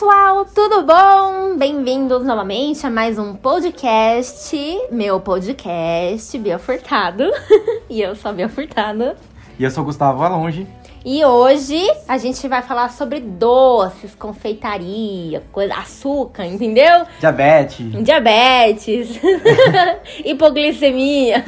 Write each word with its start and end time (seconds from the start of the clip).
pessoal, 0.00 0.46
tudo 0.46 0.82
bom? 0.82 1.58
Bem-vindos 1.58 2.24
novamente 2.24 2.86
a 2.86 2.90
mais 2.90 3.18
um 3.18 3.34
podcast, 3.34 4.56
meu 4.90 5.20
podcast, 5.20 6.38
Bia 6.38 6.58
Furtado. 6.58 7.30
e 7.86 8.00
eu 8.00 8.16
sou 8.16 8.30
a 8.30 8.32
Bia 8.32 8.48
Furtado. 8.48 9.14
E 9.58 9.62
eu 9.62 9.70
sou 9.70 9.82
o 9.82 9.84
Gustavo 9.84 10.22
Alonge. 10.22 10.66
E 11.04 11.22
hoje 11.22 11.78
a 12.08 12.16
gente 12.16 12.48
vai 12.48 12.62
falar 12.62 12.90
sobre 12.90 13.20
doces, 13.20 14.14
confeitaria, 14.14 15.42
coisa, 15.52 15.74
açúcar, 15.74 16.46
entendeu? 16.46 17.04
Diabetes. 17.18 18.02
Diabetes, 18.02 19.20
hipoglicemia. 20.24 21.44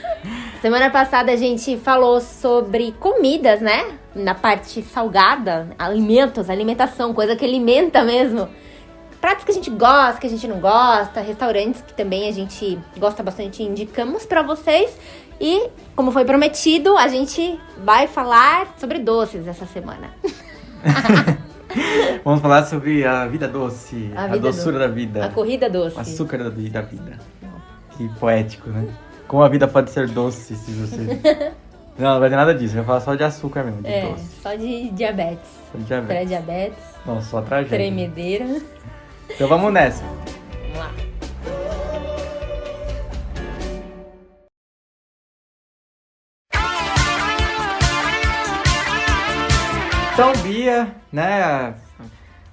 Semana 0.62 0.88
passada 0.88 1.32
a 1.32 1.36
gente 1.36 1.76
falou 1.76 2.18
sobre 2.18 2.92
comidas, 2.92 3.60
né? 3.60 3.99
Na 4.14 4.34
parte 4.34 4.82
salgada, 4.82 5.68
alimentos, 5.78 6.50
alimentação, 6.50 7.14
coisa 7.14 7.36
que 7.36 7.44
alimenta 7.44 8.02
mesmo. 8.02 8.48
Pratos 9.20 9.44
que 9.44 9.50
a 9.50 9.54
gente 9.54 9.70
gosta, 9.70 10.18
que 10.20 10.26
a 10.26 10.30
gente 10.30 10.48
não 10.48 10.58
gosta, 10.60 11.20
restaurantes 11.20 11.82
que 11.82 11.92
também 11.92 12.28
a 12.28 12.32
gente 12.32 12.78
gosta 12.98 13.22
bastante, 13.22 13.62
indicamos 13.62 14.24
para 14.24 14.42
vocês. 14.42 14.96
E, 15.40 15.68
como 15.94 16.10
foi 16.10 16.24
prometido, 16.24 16.96
a 16.96 17.06
gente 17.08 17.58
vai 17.84 18.06
falar 18.06 18.74
sobre 18.78 18.98
doces 18.98 19.46
essa 19.46 19.66
semana. 19.66 20.10
Vamos 22.24 22.40
falar 22.40 22.64
sobre 22.66 23.04
a 23.06 23.26
vida 23.26 23.46
doce, 23.46 24.10
A 24.16 24.24
a, 24.24 24.26
vida 24.26 24.38
doçura 24.40 24.78
doce. 24.78 24.88
da 24.88 24.94
vida, 24.94 25.24
A 25.26 25.28
corrida 25.28 25.70
doce. 25.70 25.96
o 25.96 26.00
açúcar 26.00 26.38
da 26.38 26.50
vida. 26.50 26.88
Que 27.96 28.08
poético, 28.18 28.68
né? 28.70 28.88
Como 29.28 29.42
a 29.42 29.48
vida 29.48 29.68
pode 29.68 29.90
ser 29.90 30.08
doce 30.08 30.56
se 30.56 30.72
você. 30.72 31.20
não, 31.98 32.12
não 32.14 32.20
vai 32.20 32.30
ter 32.30 32.36
nada 32.36 32.54
disso, 32.54 32.74
vai 32.76 32.84
falar 32.84 33.00
só 33.00 33.14
de 33.14 33.22
açúcar 33.24 33.64
mesmo, 33.64 33.82
de 33.82 33.88
É, 33.88 34.08
doce. 34.08 34.24
só 34.42 34.54
de 34.54 34.90
diabetes. 34.90 35.50
Só 35.70 35.78
de 35.78 35.84
diabetes. 35.84 36.06
Pré-diabetes, 36.16 36.84
Não, 37.04 37.20
só 37.22 37.42
tragédia. 37.42 37.76
tremedeira. 37.78 38.60
Então 39.28 39.48
vamos 39.48 39.72
nessa. 39.72 40.02
Vamos 40.02 40.78
lá. 40.78 40.90
Então, 50.12 50.32
Bia, 50.42 50.94
né? 51.12 51.74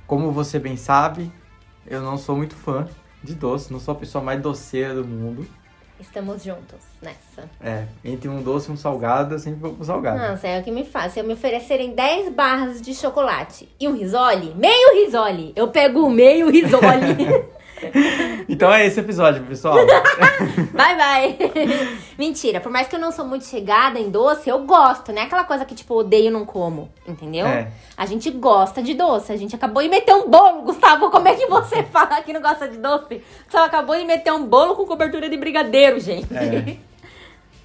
Como 0.05 0.31
você 0.31 0.58
bem 0.58 0.77
sabe, 0.77 1.31
eu 1.85 2.02
não 2.02 2.17
sou 2.17 2.35
muito 2.38 2.55
fã 2.55 2.88
de 3.21 3.35
doce, 3.35 3.71
não 3.73 3.80
sou 3.80 3.93
a 3.93 3.97
pessoa 3.97 4.23
mais 4.23 4.41
doceira 4.41 4.93
do 4.95 5.05
mundo. 5.05 5.45
Estamos 6.00 6.44
juntos 6.44 6.80
nessa. 7.02 7.50
É, 7.62 7.86
entre 8.06 8.30
um 8.30 8.42
doce 8.42 8.70
e 8.70 8.73
um 8.73 8.78
salgado, 8.78 9.36
eu 9.36 9.40
sempre 9.40 9.59
vou 9.59 9.73
pro 9.73 9.84
salgado. 9.84 10.20
Nossa, 10.20 10.48
é 10.48 10.59
o 10.59 10.64
que 10.64 10.72
me 10.72 10.86
faz. 10.86 11.14
Se 11.14 11.20
eu 11.20 11.23
me 11.23 11.34
oferecerem 11.34 11.95
10 11.95 12.34
barras 12.34 12.81
de 12.81 12.94
chocolate 12.94 13.67
e 13.80 13.88
um 13.88 13.98
risole, 13.98 14.54
meio 14.56 15.04
risole, 15.04 15.54
eu 15.56 15.70
pego 15.70 16.06
o 16.06 16.09
meio 16.09 16.50
risole. 16.52 17.16
Então 18.50 18.72
é 18.72 18.86
esse 18.86 19.00
episódio, 19.00 19.44
pessoal. 19.44 19.75
vai, 20.73 20.95
vai. 20.95 21.38
Mentira, 22.17 22.61
por 22.61 22.72
mais 22.72 22.88
que 22.88 22.95
eu 22.95 23.00
não 23.00 23.11
sou 23.11 23.25
muito 23.25 23.45
chegada 23.45 24.00
em 24.00 24.09
doce, 24.09 24.50
eu 24.50 24.59
gosto, 24.59 25.11
né? 25.11 25.23
Aquela 25.23 25.44
coisa 25.44 25.66
que, 25.66 25.75
tipo, 25.75 25.95
odeio 25.95 26.28
e 26.28 26.30
não 26.30 26.45
como, 26.45 26.89
entendeu? 27.05 27.45
É. 27.45 27.70
A 27.98 28.05
gente 28.05 28.31
gosta 28.31 28.81
de 28.81 28.94
doce. 28.94 29.33
A 29.33 29.38
gente 29.38 29.53
acabou 29.53 29.83
de 29.83 29.89
meter 29.89 30.14
um 30.14 30.30
bolo, 30.30 30.61
Gustavo. 30.61 31.09
Como 31.09 31.28
é 31.28 31.36
que 31.36 31.45
você 31.45 31.83
fala 31.83 32.22
que 32.22 32.31
não 32.31 32.42
gosta 32.42 32.67
de 32.67 32.78
doce? 32.78 33.22
Você 33.48 33.58
acabou 33.58 33.98
de 33.98 34.05
meter 34.05 34.31
um 34.31 34.45
bolo 34.45 34.75
com 34.75 34.86
cobertura 34.86 35.30
de 35.30 35.36
brigadeiro, 35.36 36.00
gente. 36.00 36.28
É. 36.33 36.78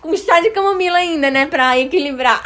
com 0.01 0.17
chá 0.17 0.41
de 0.41 0.51
camomila 0.51 0.99
ainda, 0.99 1.31
né? 1.31 1.47
Pra 1.47 1.79
equilibrar. 1.79 2.43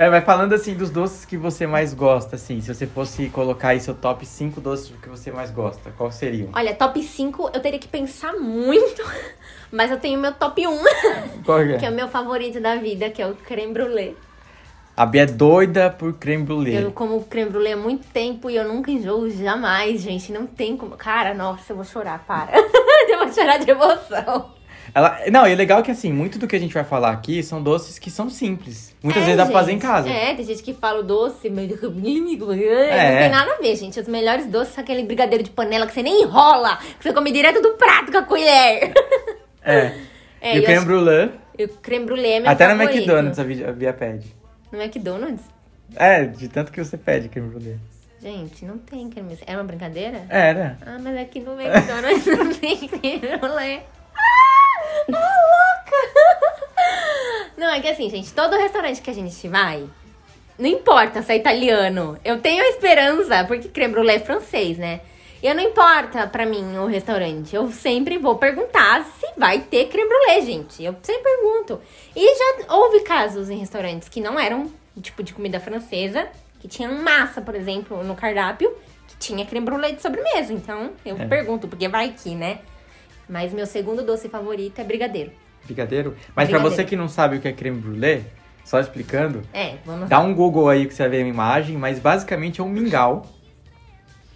É, 0.00 0.08
vai 0.08 0.22
falando 0.22 0.54
assim 0.54 0.72
dos 0.72 0.88
doces 0.88 1.26
que 1.26 1.36
você 1.36 1.66
mais 1.66 1.92
gosta, 1.92 2.36
assim. 2.36 2.58
Se 2.62 2.74
você 2.74 2.86
fosse 2.86 3.28
colocar 3.28 3.68
aí 3.68 3.80
seu 3.80 3.94
top 3.94 4.24
5 4.24 4.58
doces 4.58 4.90
que 4.96 5.10
você 5.10 5.30
mais 5.30 5.50
gosta, 5.50 5.92
qual 5.94 6.10
seriam? 6.10 6.48
Olha, 6.54 6.74
top 6.74 7.02
5 7.02 7.50
eu 7.52 7.60
teria 7.60 7.78
que 7.78 7.86
pensar 7.86 8.32
muito, 8.32 9.02
mas 9.70 9.90
eu 9.90 10.00
tenho 10.00 10.18
meu 10.18 10.32
top 10.32 10.66
1, 10.66 10.70
Qual 11.44 11.58
que 11.58 11.76
que 11.76 11.84
é 11.84 11.88
é? 11.88 11.90
o 11.90 11.94
meu 11.94 12.08
favorito 12.08 12.58
da 12.62 12.76
vida, 12.76 13.10
que 13.10 13.20
é 13.20 13.26
o 13.26 13.34
creme 13.34 13.74
brulee. 13.74 14.16
A 14.96 15.04
Bia 15.04 15.24
é 15.24 15.26
doida 15.26 15.90
por 15.90 16.14
creme 16.14 16.44
brulee. 16.44 16.76
Eu 16.76 16.92
como 16.92 17.22
creme 17.24 17.50
brulee 17.50 17.74
há 17.74 17.76
muito 17.76 18.06
tempo 18.08 18.48
e 18.48 18.56
eu 18.56 18.66
nunca 18.66 18.90
enjoo 18.90 19.28
jamais, 19.28 20.00
gente. 20.00 20.32
Não 20.32 20.46
tem 20.46 20.78
como. 20.78 20.96
Cara, 20.96 21.34
nossa, 21.34 21.72
eu 21.72 21.76
vou 21.76 21.84
chorar, 21.84 22.24
para. 22.26 22.52
eu 22.56 23.18
vou 23.18 23.30
chorar 23.30 23.58
de 23.58 23.70
emoção. 23.70 24.59
Ela, 24.94 25.20
não, 25.30 25.46
e 25.46 25.52
é 25.52 25.54
legal 25.54 25.82
que 25.82 25.90
assim, 25.90 26.12
muito 26.12 26.38
do 26.38 26.46
que 26.46 26.56
a 26.56 26.58
gente 26.58 26.74
vai 26.74 26.84
falar 26.84 27.10
aqui 27.10 27.42
são 27.42 27.62
doces 27.62 27.98
que 27.98 28.10
são 28.10 28.28
simples. 28.30 28.94
Muitas 29.02 29.22
É, 29.22 29.26
vezes 29.26 29.36
dá 29.38 29.44
pra 29.44 29.52
fazer 29.54 29.72
em 29.72 29.74
gente. 29.74 29.82
casa. 29.82 30.08
É, 30.08 30.34
tem 30.34 30.44
gente 30.44 30.62
que 30.62 30.74
fala 30.74 31.00
o 31.00 31.02
doce, 31.02 31.48
mas 31.50 31.68
não 31.82 32.52
É. 32.52 33.18
tem 33.22 33.30
nada 33.30 33.52
a 33.52 33.58
ver, 33.62 33.76
gente. 33.76 33.98
Os 34.00 34.08
melhores 34.08 34.46
doces 34.46 34.74
são 34.74 34.82
aquele 34.82 35.02
brigadeiro 35.04 35.44
de 35.44 35.50
panela 35.50 35.86
que 35.86 35.92
você 35.92 36.02
nem 36.02 36.22
enrola, 36.22 36.76
que 36.76 37.02
você 37.02 37.12
come 37.12 37.30
direto 37.30 37.60
do 37.62 37.70
prato 37.74 38.10
com 38.10 38.18
a 38.18 38.22
colher. 38.22 38.92
É. 39.64 39.92
É, 40.42 40.56
e 40.56 40.60
o 40.60 40.64
creme 40.64 40.86
brulee, 40.86 41.32
E 41.58 41.64
o 41.64 41.68
creme 41.68 42.06
brulee 42.06 42.32
é 42.32 42.40
meu 42.40 42.50
até 42.50 42.64
no 42.66 42.70
favorito. 42.70 42.96
McDonald's 42.96 43.38
a 43.38 43.44
Bia, 43.44 43.68
a 43.68 43.72
Bia 43.72 43.92
pede. 43.92 44.34
No 44.72 44.80
McDonald's? 44.80 45.44
É, 45.94 46.24
de 46.24 46.48
tanto 46.48 46.72
que 46.72 46.82
você 46.82 46.96
pede 46.96 47.28
creme 47.28 47.50
brulee. 47.50 47.76
Gente, 48.22 48.64
não 48.64 48.78
tem 48.78 49.10
creme. 49.10 49.36
É 49.46 49.54
uma 49.54 49.64
brincadeira? 49.64 50.24
Era. 50.30 50.78
Ah, 50.86 50.96
mas 50.98 51.18
aqui 51.18 51.40
no 51.40 51.60
McDonald's 51.60 52.24
não 52.38 52.54
tem 52.54 52.88
creme 52.88 53.36
brulee. 53.36 53.80
Ah, 55.16 55.84
louca! 55.86 56.70
Não, 57.56 57.68
é 57.72 57.80
que 57.80 57.88
assim, 57.88 58.08
gente, 58.08 58.32
todo 58.32 58.56
restaurante 58.56 59.02
que 59.02 59.10
a 59.10 59.14
gente 59.14 59.46
vai, 59.48 59.84
não 60.58 60.68
importa 60.68 61.22
se 61.22 61.32
é 61.32 61.36
italiano, 61.36 62.18
eu 62.24 62.40
tenho 62.40 62.62
a 62.62 62.68
esperança, 62.68 63.44
porque 63.44 63.68
creme 63.68 63.92
brulee 63.92 64.16
é 64.16 64.20
francês, 64.20 64.78
né? 64.78 65.00
E 65.42 65.46
eu 65.46 65.54
não 65.54 65.62
importa 65.62 66.26
pra 66.26 66.44
mim 66.44 66.76
o 66.78 66.86
restaurante, 66.86 67.54
eu 67.54 67.70
sempre 67.70 68.18
vou 68.18 68.36
perguntar 68.36 69.04
se 69.04 69.26
vai 69.38 69.60
ter 69.60 69.86
creme 69.88 70.08
brulee, 70.08 70.42
gente. 70.44 70.82
Eu 70.84 70.94
sempre 71.02 71.22
pergunto. 71.22 71.80
E 72.14 72.34
já 72.36 72.74
houve 72.74 73.00
casos 73.00 73.48
em 73.48 73.56
restaurantes 73.58 74.08
que 74.08 74.20
não 74.20 74.38
eram 74.38 74.70
tipo 75.00 75.22
de 75.22 75.32
comida 75.32 75.58
francesa, 75.58 76.28
que 76.60 76.68
tinham 76.68 76.92
massa, 77.02 77.40
por 77.40 77.54
exemplo, 77.54 78.02
no 78.04 78.14
cardápio, 78.14 78.70
que 79.08 79.16
tinha 79.16 79.46
creme 79.46 79.64
brulee 79.64 79.94
de 79.94 80.02
sobremesa. 80.02 80.52
Então, 80.52 80.90
eu 81.06 81.16
É. 81.18 81.26
pergunto, 81.26 81.66
porque 81.66 81.88
vai 81.88 82.10
que, 82.10 82.34
né? 82.34 82.58
Mas 83.30 83.52
meu 83.52 83.64
segundo 83.66 84.02
doce 84.02 84.28
favorito 84.28 84.78
é 84.80 84.84
brigadeiro. 84.84 85.30
Brigadeiro. 85.64 86.10
Mas 86.34 86.48
pra 86.48 86.58
Brigadeiro. 86.58 86.74
você 86.76 86.84
que 86.84 86.96
não 86.96 87.08
sabe 87.08 87.36
o 87.36 87.40
que 87.40 87.46
é 87.48 87.52
creme 87.52 87.78
brulee, 87.80 88.24
só 88.64 88.80
explicando, 88.80 89.42
É, 89.52 89.76
vamos 89.86 90.08
dá 90.08 90.18
lá. 90.18 90.24
um 90.24 90.34
Google 90.34 90.68
aí 90.68 90.86
que 90.86 90.92
você 90.94 91.02
vai 91.04 91.10
ver 91.18 91.22
a 91.24 91.28
imagem, 91.28 91.76
mas 91.76 91.98
basicamente 91.98 92.60
é 92.60 92.64
um 92.64 92.68
mingau. 92.68 93.24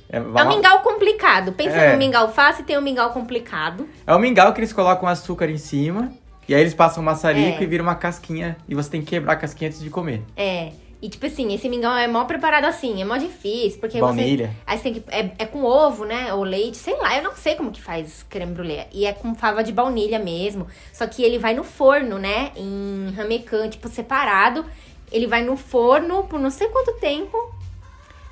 É, 0.09 0.19
É 0.19 0.21
um 0.21 0.49
mingau 0.49 0.81
complicado. 0.81 1.53
Pensa 1.53 1.77
É. 1.77 1.93
no 1.93 1.99
mingau 1.99 2.31
fácil, 2.31 2.65
tem 2.65 2.78
um 2.78 2.82
mingau 2.82 3.10
complicado. 3.10 3.88
É 4.06 4.15
um 4.15 4.19
mingau 4.19 4.53
que 4.53 4.60
eles 4.60 4.72
colocam 4.72 5.09
açúcar 5.09 5.49
em 5.50 5.59
cima. 5.59 6.12
E 6.47 6.55
aí 6.55 6.61
eles 6.61 6.75
passam 6.75 7.03
maçarico 7.03 7.59
É. 7.61 7.62
e 7.62 7.66
vira 7.66 7.82
uma 7.82 7.94
casquinha. 7.94 8.56
E 8.69 8.75
você 8.75 8.91
tem 8.91 9.00
que 9.00 9.09
quebrar 9.09 9.32
a 9.32 9.37
casquinha 9.37 9.69
antes 9.71 9.81
de 9.81 9.88
comer. 9.91 10.22
É. 10.37 10.72
E 11.04 11.09
tipo 11.10 11.26
assim, 11.26 11.53
esse 11.53 11.69
mingau 11.69 11.94
é 11.94 12.09
mó 12.09 12.25
preparado 12.25 12.65
assim, 12.65 13.03
é 13.03 13.04
mó 13.04 13.19
difícil, 13.19 13.78
porque 13.78 14.00
Baunilha. 14.00 14.47
você. 14.47 14.54
Aí 14.66 14.78
você 14.78 14.82
tem 14.84 14.94
que. 14.94 15.03
É, 15.09 15.32
é 15.41 15.44
com 15.44 15.62
ovo, 15.62 16.06
né? 16.06 16.32
Ou 16.32 16.42
leite, 16.42 16.78
sei 16.78 16.97
lá, 16.97 17.15
eu 17.15 17.22
não 17.22 17.37
sei 17.37 17.56
como 17.56 17.70
que 17.70 17.82
faz 17.82 18.22
creme 18.22 18.54
brulee. 18.54 18.87
E 18.91 19.04
é 19.04 19.12
com 19.12 19.34
fava 19.34 19.62
de 19.62 19.70
baunilha 19.70 20.19
mesmo. 20.19 20.66
Só 20.94 21.06
que 21.06 21.22
ele 21.22 21.38
vai 21.38 21.53
no 21.53 21.62
forno, 21.62 22.19
né? 22.19 22.53
Em 22.56 23.12
ramecan, 23.14 23.69
tipo, 23.69 23.87
separado. 23.91 24.64
Ele 25.12 25.26
vai 25.26 25.43
no 25.43 25.59
forno 25.59 26.25
por 26.25 26.41
não 26.41 26.48
sei 26.48 26.69
quanto 26.69 26.94
tempo. 26.94 27.37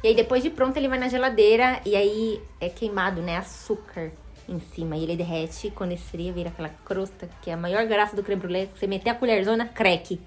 E 0.03 0.09
aí 0.09 0.15
depois 0.15 0.43
de 0.43 0.49
pronto 0.49 0.75
ele 0.75 0.89
vai 0.89 0.99
na 0.99 1.09
geladeira. 1.09 1.79
E 1.85 1.95
aí 1.95 2.41
é 2.59 2.71
queimado, 2.71 3.21
né? 3.21 3.37
Açúcar 3.37 4.13
em 4.49 4.59
cima. 4.75 4.97
E 4.97 5.03
ele 5.03 5.15
derrete. 5.15 5.71
Quando 5.77 5.93
esfria, 5.93 6.33
vira 6.33 6.49
aquela 6.49 6.71
crosta, 6.87 7.29
que 7.43 7.51
é 7.51 7.53
a 7.53 7.57
maior 7.59 7.85
graça 7.85 8.17
do 8.17 8.23
creme 8.23 8.41
brulee. 8.41 8.71
Você 8.75 8.87
meter 8.87 9.11
a 9.11 9.15
colherzona, 9.15 9.67
creque. 9.67 10.19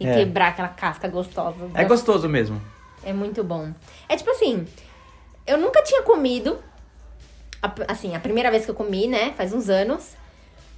E 0.00 0.06
É. 0.06 0.14
quebrar 0.14 0.48
aquela 0.48 0.68
casca 0.68 1.06
gostosa. 1.08 1.70
É 1.74 1.84
gostoso 1.84 2.28
mesmo. 2.28 2.60
é 3.04 3.12
muito 3.12 3.44
bom. 3.44 3.72
É 4.08 4.16
tipo 4.16 4.30
assim, 4.30 4.66
eu 5.46 5.58
nunca 5.58 5.82
tinha 5.82 6.02
comido. 6.02 6.58
Assim, 7.88 8.14
a 8.14 8.20
primeira 8.20 8.50
vez 8.50 8.64
que 8.64 8.70
eu 8.70 8.74
comi, 8.74 9.06
né? 9.06 9.32
Faz 9.36 9.52
uns 9.52 9.68
anos. 9.70 10.16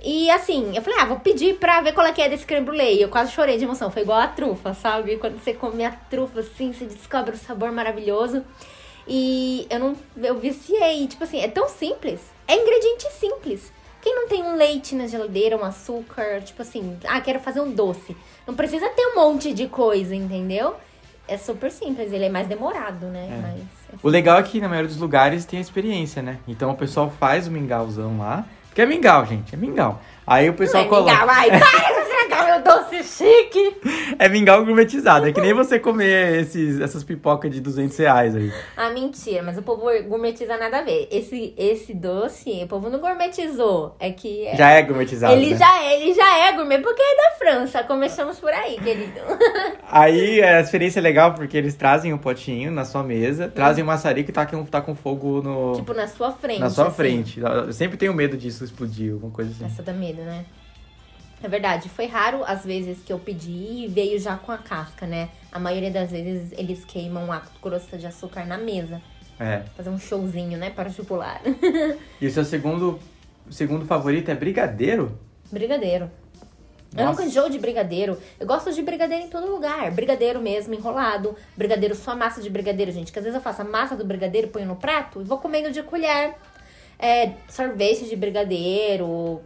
E 0.02 0.30
assim, 0.30 0.76
eu 0.76 0.82
falei, 0.82 1.00
ah, 1.00 1.04
vou 1.06 1.18
pedir 1.18 1.56
pra 1.58 1.80
ver 1.80 1.92
qual 1.92 2.06
é 2.06 2.12
que 2.12 2.22
é 2.22 2.28
desse 2.28 2.44
creme 2.46 2.64
brulee. 2.64 2.96
E 2.98 3.02
eu 3.02 3.08
quase 3.08 3.32
chorei 3.32 3.56
de 3.58 3.64
emoção. 3.64 3.90
Foi 3.90 4.02
igual 4.02 4.20
a 4.20 4.28
trufa, 4.28 4.72
sabe? 4.74 5.16
Quando 5.16 5.38
você 5.42 5.52
come 5.54 5.84
a 5.84 5.90
trufa 5.90 6.40
assim, 6.40 6.72
você 6.72 6.84
descobre 6.84 7.34
o 7.34 7.38
sabor 7.38 7.72
maravilhoso. 7.72 8.44
E 9.08 9.66
eu 9.70 9.78
não. 9.80 9.96
Eu 10.16 10.38
viciei. 10.38 11.06
Tipo 11.08 11.24
assim, 11.24 11.40
é 11.40 11.48
tão 11.48 11.68
simples. 11.68 12.20
É 12.46 12.54
ingrediente 12.54 13.10
simples. 13.12 13.72
Não 14.26 14.28
tem 14.28 14.43
um 14.43 14.56
leite 14.56 14.96
na 14.96 15.06
geladeira, 15.06 15.56
um 15.56 15.64
açúcar, 15.64 16.40
tipo 16.44 16.61
assim, 16.61 16.99
ah, 17.06 17.20
quero 17.20 17.38
fazer 17.38 17.61
um 17.61 17.70
doce. 17.70 18.17
Não 18.44 18.55
precisa 18.55 18.88
ter 18.88 19.06
um 19.06 19.14
monte 19.14 19.55
de 19.55 19.69
coisa, 19.69 20.17
entendeu? 20.17 20.75
É 21.28 21.38
super 21.38 21.70
simples, 21.70 22.12
ele 22.12 22.25
é 22.25 22.28
mais 22.28 22.49
demorado, 22.49 23.06
né? 23.06 23.28
É. 23.31 23.40
Mas. 23.40 24.02
O 24.02 24.08
legal 24.08 24.37
é 24.40 24.43
que 24.43 24.61
na 24.61 24.69
maioria 24.69 24.88
dos 24.88 24.99
lugares 24.99 25.44
tem 25.44 25.61
a 25.61 25.62
experiência, 25.62 26.23
né? 26.23 26.38
Então 26.49 26.73
o 26.73 26.76
pessoal 26.76 27.08
faz 27.20 27.46
o 27.46 27.52
mingauzão 27.52 28.19
lá. 28.19 28.44
Porque 28.67 28.82
é 28.82 28.87
mingau, 28.87 29.25
gente, 29.25 29.55
é 29.55 29.56
mingau. 29.56 30.02
Aí 30.26 30.49
o 30.49 30.52
Não 30.52 30.58
pessoal 30.58 30.84
é 30.84 30.88
coloca. 30.88 31.12
mingau, 31.12 31.28
ai, 31.31 31.49
para 31.49 31.61
meu 32.56 32.62
doce 32.62 33.02
chique. 33.04 33.76
É 34.18 34.28
mingau 34.28 34.64
gourmetizado. 34.64 35.26
É 35.26 35.32
que 35.32 35.40
nem 35.40 35.52
você 35.52 35.78
comer 35.78 36.40
esses, 36.40 36.80
essas 36.80 37.04
pipocas 37.04 37.50
de 37.50 37.60
200 37.60 37.96
reais 37.96 38.34
aí. 38.36 38.52
Ah, 38.76 38.90
mentira, 38.90 39.42
mas 39.42 39.58
o 39.58 39.62
povo 39.62 39.86
gourmetiza 40.06 40.56
nada 40.56 40.78
a 40.78 40.82
ver. 40.82 41.08
Esse, 41.10 41.54
esse 41.56 41.94
doce, 41.94 42.62
o 42.64 42.66
povo 42.66 42.88
não 42.88 42.98
gourmetizou. 42.98 43.96
É 43.98 44.10
que. 44.10 44.48
Já 44.56 44.70
é 44.70 44.82
gourmetizado. 44.82 45.34
Ele, 45.34 45.50
né? 45.50 45.56
já, 45.56 45.92
ele 45.92 46.14
já 46.14 46.38
é 46.46 46.52
gourmet, 46.52 46.78
porque 46.78 47.02
é 47.02 47.16
da 47.16 47.36
França. 47.36 47.82
Começamos 47.84 48.38
por 48.38 48.50
aí, 48.50 48.78
querido. 48.78 49.20
Aí 49.88 50.42
a 50.42 50.60
experiência 50.60 50.98
é 50.98 51.02
legal 51.02 51.34
porque 51.34 51.56
eles 51.56 51.74
trazem 51.74 52.12
um 52.12 52.18
potinho 52.18 52.72
na 52.72 52.84
sua 52.84 53.02
mesa, 53.02 53.48
trazem 53.48 53.84
um 53.84 53.86
maçarico 53.86 54.30
e 54.30 54.32
tá 54.32 54.44
com, 54.44 54.64
tá 54.64 54.80
com 54.80 54.94
fogo 54.94 55.40
no. 55.40 55.74
tipo, 55.76 55.94
na 55.94 56.08
sua 56.08 56.32
frente. 56.32 56.60
na 56.60 56.70
sua 56.70 56.88
assim. 56.88 56.96
frente. 56.96 57.40
Eu 57.40 57.72
sempre 57.72 57.96
tenho 57.96 58.12
medo 58.12 58.36
disso 58.36 58.64
explodir, 58.64 59.12
alguma 59.12 59.32
coisa 59.32 59.50
assim. 59.52 59.64
Essa 59.64 59.82
dá 59.82 59.92
medo, 59.92 60.22
né? 60.22 60.44
É 61.42 61.48
verdade, 61.48 61.88
foi 61.88 62.06
raro 62.06 62.42
as 62.44 62.64
vezes 62.64 62.98
que 63.04 63.12
eu 63.12 63.18
pedi 63.18 63.84
e 63.84 63.88
veio 63.88 64.18
já 64.18 64.36
com 64.36 64.50
a 64.50 64.58
casca, 64.58 65.06
né? 65.06 65.28
A 65.52 65.58
maioria 65.58 65.90
das 65.90 66.10
vezes 66.10 66.52
eles 66.52 66.84
queimam 66.84 67.30
a 67.30 67.40
crosta 67.60 67.98
de 67.98 68.06
açúcar 68.06 68.46
na 68.46 68.56
mesa. 68.56 69.00
É. 69.38 69.62
Fazer 69.76 69.90
um 69.90 69.98
showzinho, 69.98 70.56
né? 70.56 70.70
Para 70.70 70.90
chupular. 70.90 71.42
E 72.20 72.26
o 72.26 72.30
seu 72.30 72.44
segundo, 72.44 72.98
segundo 73.50 73.84
favorito 73.84 74.30
é 74.30 74.34
brigadeiro? 74.34 75.18
brigadeiro. 75.52 76.10
Eu 76.96 77.04
Nossa. 77.04 77.10
nunca 77.10 77.24
enjoo 77.24 77.50
de 77.50 77.58
brigadeiro. 77.58 78.16
Eu 78.40 78.46
gosto 78.46 78.72
de 78.72 78.80
brigadeiro 78.80 79.24
em 79.24 79.28
todo 79.28 79.50
lugar. 79.50 79.90
Brigadeiro 79.90 80.40
mesmo, 80.40 80.72
enrolado. 80.74 81.36
Brigadeiro 81.54 81.94
só 81.94 82.16
massa 82.16 82.40
de 82.40 82.48
brigadeiro, 82.48 82.90
gente. 82.90 83.12
Que 83.12 83.18
às 83.18 83.24
vezes 83.24 83.36
eu 83.36 83.42
faço 83.42 83.60
a 83.60 83.64
massa 83.64 83.94
do 83.94 84.04
brigadeiro, 84.04 84.48
ponho 84.48 84.66
no 84.66 84.76
prato 84.76 85.20
e 85.20 85.24
vou 85.24 85.38
comendo 85.38 85.70
de 85.70 85.82
colher. 85.82 86.34
É, 86.98 87.32
sorvete 87.48 88.08
de 88.08 88.16
brigadeiro, 88.16 89.42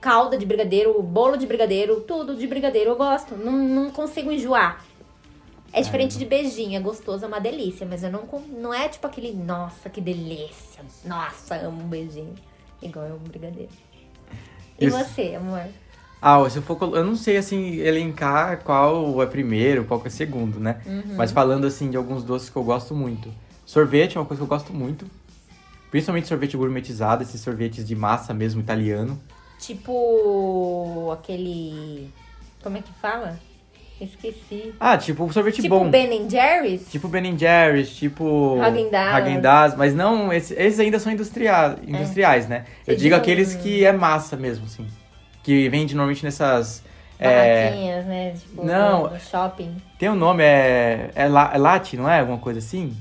calda 0.00 0.36
de 0.38 0.46
brigadeiro, 0.46 1.00
bolo 1.02 1.36
de 1.36 1.46
brigadeiro, 1.46 2.00
tudo 2.00 2.34
de 2.34 2.46
brigadeiro 2.46 2.90
eu 2.90 2.96
gosto. 2.96 3.36
Não, 3.36 3.52
não 3.52 3.90
consigo 3.90 4.32
enjoar. 4.32 4.84
É 5.72 5.80
diferente 5.80 6.18
de 6.18 6.24
beijinho, 6.24 6.76
é 6.76 6.80
gostoso, 6.80 7.24
é 7.24 7.28
uma 7.28 7.40
delícia. 7.40 7.86
Mas 7.88 8.02
eu 8.02 8.10
não, 8.10 8.24
não 8.48 8.74
é 8.74 8.88
tipo 8.88 9.06
aquele, 9.06 9.32
nossa, 9.32 9.88
que 9.88 10.00
delícia. 10.00 10.82
Nossa, 11.04 11.54
amo 11.56 11.82
um 11.82 11.88
beijinho. 11.88 12.34
Igual 12.82 13.06
é 13.06 13.12
um 13.12 13.18
brigadeiro. 13.18 13.70
E 14.80 14.86
Isso. 14.86 14.96
você, 14.96 15.34
amor? 15.34 15.62
Ah, 16.20 16.48
se 16.50 16.58
eu 16.58 16.62
for. 16.62 16.78
Eu 16.96 17.04
não 17.04 17.16
sei 17.16 17.36
assim 17.36 17.76
elencar 17.76 18.62
qual 18.62 19.22
é 19.22 19.26
primeiro, 19.26 19.84
qual 19.84 20.00
que 20.00 20.08
é 20.08 20.10
segundo, 20.10 20.58
né? 20.58 20.80
Uhum. 20.84 21.14
Mas 21.16 21.30
falando 21.30 21.66
assim 21.66 21.88
de 21.90 21.96
alguns 21.96 22.24
doces 22.24 22.50
que 22.50 22.56
eu 22.56 22.64
gosto 22.64 22.94
muito. 22.94 23.32
Sorvete 23.64 24.16
é 24.16 24.20
uma 24.20 24.26
coisa 24.26 24.40
que 24.40 24.44
eu 24.44 24.48
gosto 24.48 24.72
muito. 24.72 25.06
Principalmente 25.90 26.28
sorvete 26.28 26.56
gourmetizado, 26.56 27.22
esses 27.22 27.40
sorvetes 27.40 27.86
de 27.86 27.94
massa 27.94 28.34
mesmo 28.34 28.60
italiano. 28.60 29.20
Tipo 29.60 31.10
aquele. 31.12 32.10
Como 32.62 32.76
é 32.76 32.82
que 32.82 32.92
fala? 33.00 33.38
Esqueci. 34.00 34.72
Ah, 34.80 34.96
tipo 34.96 35.30
sorvete 35.30 35.56
tipo 35.60 35.68
bom. 35.78 35.90
Ben 35.90 36.28
Jerry's? 36.28 36.90
Tipo 36.90 37.06
Ben 37.08 37.36
Jerry's, 37.38 37.94
tipo 37.94 38.56
Häagen-Dazs. 38.62 39.76
Mas 39.76 39.94
não, 39.94 40.32
esses, 40.32 40.56
esses 40.58 40.80
ainda 40.80 40.98
são 40.98 41.12
industria, 41.12 41.76
industriais, 41.86 42.48
né? 42.48 42.64
Você 42.82 42.92
Eu 42.92 42.96
digo 42.96 43.10
diz 43.10 43.18
aqueles 43.18 43.54
um- 43.54 43.58
que 43.58 43.84
é 43.84 43.92
massa 43.92 44.36
mesmo, 44.38 44.64
assim. 44.64 44.86
Que 45.42 45.68
vende 45.68 45.94
normalmente 45.94 46.24
nessas... 46.24 46.82
é, 47.18 47.64
Barraquinhas, 47.68 48.06
né? 48.06 48.32
Tipo, 48.32 48.64
Não. 48.64 49.10
no 49.10 49.20
shopping. 49.20 49.76
tem 49.98 50.08
um 50.08 50.14
nome, 50.14 50.42
é, 50.44 51.10
é, 51.14 51.28
la, 51.28 51.50
é 51.52 51.58
latte, 51.58 51.96
não 51.98 52.08
é? 52.08 52.20
Alguma 52.20 52.38
coisa 52.38 52.58
assim? 52.58 52.96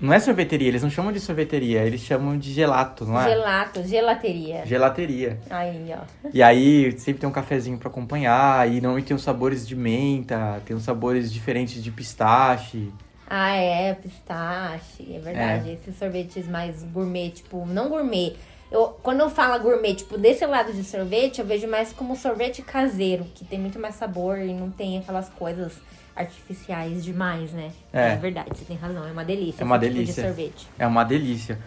Não 0.00 0.14
é 0.14 0.18
sorveteria, 0.18 0.68
eles 0.68 0.82
não 0.82 0.88
chamam 0.88 1.12
de 1.12 1.20
sorveteria, 1.20 1.82
eles 1.82 2.00
chamam 2.00 2.38
de 2.38 2.52
gelato, 2.52 3.04
não 3.04 3.20
é? 3.20 3.28
Gelato, 3.28 3.82
gelateria. 3.86 4.64
Gelateria. 4.64 5.38
Aí, 5.50 5.92
ó. 5.92 6.28
E 6.32 6.42
aí 6.42 6.98
sempre 6.98 7.20
tem 7.20 7.28
um 7.28 7.32
cafezinho 7.32 7.76
pra 7.76 7.90
acompanhar, 7.90 8.66
e 8.66 8.80
normalmente 8.80 9.08
tem 9.08 9.16
os 9.16 9.22
sabores 9.22 9.68
de 9.68 9.76
menta, 9.76 10.62
tem 10.64 10.74
os 10.74 10.84
sabores 10.84 11.30
diferentes 11.30 11.84
de 11.84 11.90
pistache. 11.90 12.90
Ah, 13.28 13.54
é, 13.54 13.94
pistache, 13.94 15.14
é 15.14 15.18
verdade. 15.18 15.70
Esses 15.72 15.96
sorvetes 15.98 16.48
mais 16.48 16.82
gourmet, 16.82 17.30
tipo, 17.30 17.66
não 17.66 17.90
gourmet. 17.90 18.34
Eu, 18.72 18.96
quando 19.02 19.20
eu 19.20 19.28
falo 19.28 19.62
gourmet, 19.62 19.94
tipo, 19.94 20.16
desse 20.16 20.46
lado 20.46 20.72
de 20.72 20.82
sorvete, 20.82 21.40
eu 21.40 21.46
vejo 21.46 21.68
mais 21.68 21.92
como 21.92 22.16
sorvete 22.16 22.62
caseiro, 22.62 23.26
que 23.34 23.44
tem 23.44 23.58
muito 23.58 23.78
mais 23.78 23.96
sabor 23.96 24.38
e 24.38 24.54
não 24.54 24.70
tem 24.70 24.98
aquelas 24.98 25.28
coisas 25.28 25.74
artificiais 26.20 27.04
demais, 27.04 27.52
né? 27.52 27.72
É. 27.92 28.16
verdade, 28.16 28.50
você 28.54 28.64
tem 28.64 28.76
razão, 28.76 29.06
é 29.06 29.10
uma 29.10 29.24
delícia. 29.24 29.62
É 29.62 29.64
uma 29.64 29.76
esse 29.76 29.84
tipo 29.86 29.94
delícia. 29.96 30.22
de 30.22 30.28
sorvete. 30.28 30.68
É 30.78 30.86
uma 30.86 31.04
delícia. 31.04 31.58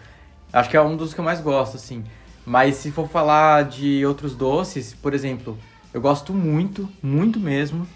Acho 0.52 0.70
que 0.70 0.76
é 0.76 0.80
um 0.80 0.96
dos 0.96 1.12
que 1.12 1.20
eu 1.20 1.24
mais 1.24 1.40
gosto, 1.40 1.76
assim. 1.76 2.04
Mas 2.46 2.76
se 2.76 2.90
for 2.90 3.08
falar 3.08 3.64
de 3.64 4.04
outros 4.06 4.36
doces, 4.36 4.94
por 4.94 5.14
exemplo, 5.14 5.58
eu 5.92 6.00
gosto 6.00 6.32
muito, 6.32 6.88
muito 7.02 7.40
mesmo, 7.40 7.86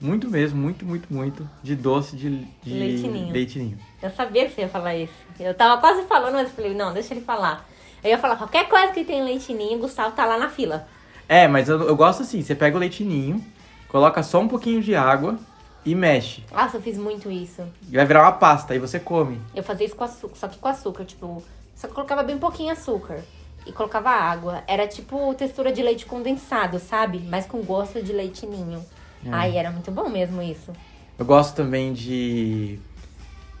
muito 0.00 0.28
mesmo, 0.28 0.60
muito, 0.60 0.84
muito, 0.84 1.12
muito, 1.12 1.48
de 1.62 1.74
doce 1.74 2.16
de, 2.16 2.44
de 2.62 2.74
ninho. 2.74 3.78
Eu 4.02 4.10
sabia 4.10 4.46
que 4.46 4.54
você 4.54 4.62
ia 4.62 4.68
falar 4.68 4.96
isso. 4.96 5.14
Eu 5.38 5.54
tava 5.54 5.80
quase 5.80 6.02
falando, 6.06 6.34
mas 6.34 6.48
eu 6.48 6.54
falei, 6.54 6.74
não, 6.74 6.92
deixa 6.92 7.14
ele 7.14 7.22
falar. 7.22 7.66
Eu 8.02 8.10
ia 8.10 8.18
falar 8.18 8.36
qualquer 8.36 8.68
coisa 8.68 8.92
que 8.92 9.04
tem 9.04 9.24
leitinho, 9.24 9.76
o 9.76 9.78
Gustavo 9.78 10.14
tá 10.14 10.26
lá 10.26 10.36
na 10.36 10.50
fila. 10.50 10.86
É, 11.26 11.48
mas 11.48 11.68
eu, 11.68 11.80
eu 11.82 11.96
gosto 11.96 12.22
assim, 12.22 12.42
você 12.42 12.54
pega 12.54 12.76
o 12.76 12.80
leite 12.80 13.02
ninho, 13.02 13.42
coloca 13.88 14.22
só 14.22 14.40
um 14.40 14.48
pouquinho 14.48 14.82
de 14.82 14.94
água 14.94 15.38
e 15.84 15.94
mexe. 15.94 16.42
Nossa, 16.50 16.76
eu 16.76 16.82
fiz 16.82 16.96
muito 16.96 17.30
isso. 17.30 17.62
E 17.90 17.96
vai 17.96 18.06
virar 18.06 18.22
uma 18.22 18.32
pasta, 18.32 18.72
aí 18.72 18.78
você 18.78 18.98
come. 18.98 19.40
Eu 19.54 19.62
fazia 19.62 19.86
isso 19.86 19.96
com 19.96 20.04
açúcar, 20.04 20.34
só 20.36 20.48
que 20.48 20.58
com 20.58 20.68
açúcar, 20.68 21.04
tipo, 21.04 21.42
só 21.74 21.88
que 21.88 21.94
colocava 21.94 22.22
bem 22.22 22.38
pouquinho 22.38 22.72
açúcar 22.72 23.20
e 23.66 23.72
colocava 23.72 24.10
água. 24.10 24.62
Era 24.66 24.86
tipo 24.86 25.34
textura 25.34 25.72
de 25.72 25.82
leite 25.82 26.06
condensado, 26.06 26.78
sabe? 26.78 27.18
Mas 27.28 27.46
com 27.46 27.62
gosto 27.62 28.02
de 28.02 28.12
leite 28.12 28.46
ninho. 28.46 28.84
É. 29.24 29.28
Ai, 29.30 29.56
era 29.56 29.70
muito 29.70 29.90
bom 29.90 30.08
mesmo 30.08 30.42
isso. 30.42 30.72
Eu 31.18 31.24
gosto 31.24 31.54
também 31.54 31.92
de... 31.92 32.78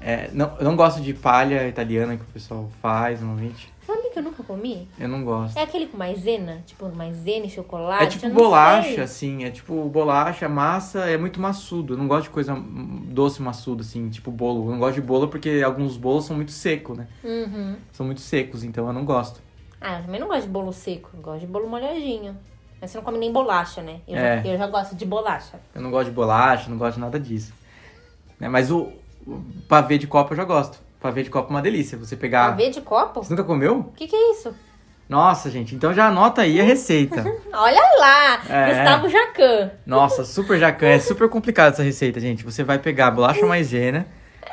é, 0.00 0.28
não, 0.32 0.56
eu 0.58 0.64
não 0.64 0.76
gosto 0.76 1.00
de 1.00 1.14
palha 1.14 1.68
italiana 1.68 2.16
que 2.16 2.22
o 2.22 2.26
pessoal 2.26 2.70
faz 2.82 3.20
normalmente. 3.20 3.72
Que 4.14 4.20
eu 4.20 4.22
nunca 4.22 4.44
comi? 4.44 4.88
Eu 4.96 5.08
não 5.08 5.24
gosto. 5.24 5.56
É 5.58 5.62
aquele 5.64 5.88
com 5.88 5.96
maisena, 5.96 6.62
tipo 6.64 6.88
maisena 6.94 7.46
e 7.46 7.50
chocolate. 7.50 8.04
É 8.04 8.06
tipo 8.06 8.30
bolacha, 8.30 8.88
sei. 8.88 9.00
assim, 9.02 9.44
é 9.44 9.50
tipo 9.50 9.88
bolacha, 9.88 10.48
massa, 10.48 11.00
é 11.00 11.18
muito 11.18 11.40
maçudo. 11.40 11.94
Eu 11.94 11.98
não 11.98 12.06
gosto 12.06 12.24
de 12.24 12.30
coisa 12.30 12.54
doce 13.08 13.42
maçudo, 13.42 13.80
assim, 13.82 14.08
tipo 14.10 14.30
bolo. 14.30 14.66
Eu 14.66 14.70
não 14.70 14.78
gosto 14.78 14.94
de 14.94 15.00
bolo 15.00 15.26
porque 15.26 15.62
alguns 15.66 15.96
bolos 15.96 16.26
são 16.26 16.36
muito 16.36 16.52
secos, 16.52 16.96
né? 16.96 17.08
Uhum. 17.24 17.74
São 17.90 18.06
muito 18.06 18.20
secos, 18.20 18.62
então 18.62 18.86
eu 18.86 18.92
não 18.92 19.04
gosto. 19.04 19.40
Ah, 19.80 19.98
eu 19.98 20.04
também 20.04 20.20
não 20.20 20.28
gosto 20.28 20.42
de 20.42 20.48
bolo 20.48 20.72
seco, 20.72 21.10
eu 21.12 21.20
gosto 21.20 21.40
de 21.40 21.46
bolo 21.48 21.68
molhadinho. 21.68 22.36
Mas 22.80 22.92
você 22.92 22.98
não 22.98 23.04
come 23.04 23.18
nem 23.18 23.32
bolacha, 23.32 23.82
né? 23.82 24.00
Eu, 24.06 24.16
É. 24.16 24.42
já, 24.44 24.48
eu 24.52 24.58
já 24.58 24.66
gosto 24.68 24.94
de 24.94 25.04
bolacha. 25.04 25.58
Eu 25.74 25.82
não 25.82 25.90
gosto 25.90 26.06
de 26.10 26.14
bolacha, 26.14 26.70
não 26.70 26.78
gosto 26.78 26.94
de 26.94 27.00
nada 27.00 27.18
disso. 27.18 27.52
Né, 28.38 28.48
Mas 28.48 28.70
o, 28.70 28.92
o 29.26 29.42
pavê 29.68 29.98
de 29.98 30.06
copo 30.06 30.34
eu 30.34 30.36
já 30.36 30.44
gosto. 30.44 30.78
Pavê 31.04 31.22
de 31.22 31.28
copo 31.28 31.48
é 31.48 31.50
uma 31.50 31.60
delícia. 31.60 31.98
Você 31.98 32.16
pegar. 32.16 32.48
Pavê 32.48 32.70
de 32.70 32.80
copo? 32.80 33.22
Você 33.22 33.28
nunca 33.28 33.44
comeu? 33.44 33.80
O 33.80 33.92
que, 33.92 34.06
que 34.06 34.16
é 34.16 34.32
isso? 34.32 34.54
Nossa, 35.06 35.50
gente, 35.50 35.74
então 35.74 35.92
já 35.92 36.06
anota 36.06 36.40
aí 36.40 36.58
a 36.58 36.64
receita. 36.64 37.22
Olha 37.52 37.82
lá! 37.98 38.42
É. 38.48 38.68
Gustavo 38.72 39.10
Jacan. 39.10 39.70
Nossa, 39.84 40.24
super 40.24 40.58
jacan. 40.58 40.86
É 40.86 40.98
super 40.98 41.28
complicado 41.28 41.74
essa 41.74 41.82
receita, 41.82 42.18
gente. 42.18 42.42
Você 42.42 42.64
vai 42.64 42.78
pegar 42.78 43.08
a 43.08 43.10
bolacha 43.10 43.44
maisena, 43.44 44.06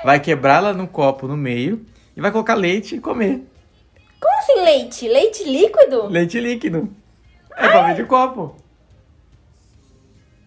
vai 0.03 0.19
quebrá-la 0.19 0.73
no 0.73 0.89
copo 0.89 1.25
no 1.25 1.37
meio 1.37 1.85
e 2.17 2.19
vai 2.19 2.33
colocar 2.33 2.55
leite 2.55 2.97
e 2.97 2.99
comer. 2.99 3.47
Como 4.19 4.37
assim 4.39 4.61
leite? 4.61 5.07
Leite 5.07 5.45
líquido? 5.45 6.07
Leite 6.07 6.37
líquido. 6.37 6.93
É 7.55 7.69
pavê 7.69 7.93
de 7.93 8.03
copo. 8.03 8.57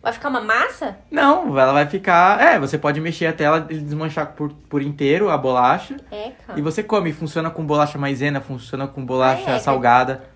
Vai 0.05 0.13
ficar 0.13 0.29
uma 0.29 0.43
massa? 0.43 0.99
Não, 1.11 1.59
ela 1.59 1.73
vai 1.73 1.87
ficar. 1.87 2.39
É, 2.39 2.59
você 2.59 2.77
pode 2.77 3.01
mexer 3.01 3.25
até 3.25 3.45
ela 3.45 3.59
desmanchar 3.59 4.33
por, 4.35 4.53
por 4.69 4.83
inteiro 4.83 5.31
a 5.31 5.39
bolacha. 5.39 5.97
É, 6.11 6.33
cara. 6.47 6.59
E 6.59 6.63
você 6.63 6.83
come. 6.83 7.11
Funciona 7.11 7.51
com 7.51 7.65
bolacha 7.65 7.97
maisena, 7.97 8.39
funciona 8.39 8.87
com 8.87 9.03
bolacha 9.03 9.53
Ah, 9.53 9.55
é, 9.55 9.59
salgada. 9.59 10.29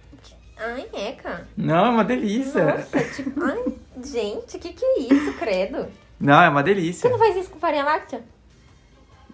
Ai, 0.56 0.86
é, 0.94 1.12
cara. 1.12 1.46
Não, 1.54 1.84
é 1.84 1.88
uma 1.90 2.02
delícia. 2.02 2.64
Nossa, 2.64 2.98
tipo... 3.14 3.44
Ai, 3.44 3.74
gente, 4.02 4.56
o 4.56 4.58
que 4.58 4.72
que 4.72 4.82
é 4.82 5.00
isso, 5.00 5.34
credo? 5.34 5.86
Não, 6.18 6.40
é 6.42 6.48
uma 6.48 6.60
Você 6.62 6.64
delícia. 6.74 7.10
não 7.10 7.18
faz 7.18 7.36
isso 7.36 7.50
com 7.50 7.58
farinha 7.58 7.84
láctea? 7.84 8.22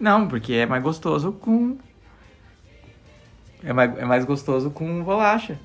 Não, 0.00 0.26
porque 0.26 0.52
é 0.54 0.66
mais 0.66 0.82
gostoso 0.82 1.30
com. 1.30 1.78
É 3.62 3.72
mais, 3.72 3.96
é 3.98 4.04
mais 4.04 4.24
gostoso 4.24 4.68
com 4.72 5.04
bolacha. 5.04 5.60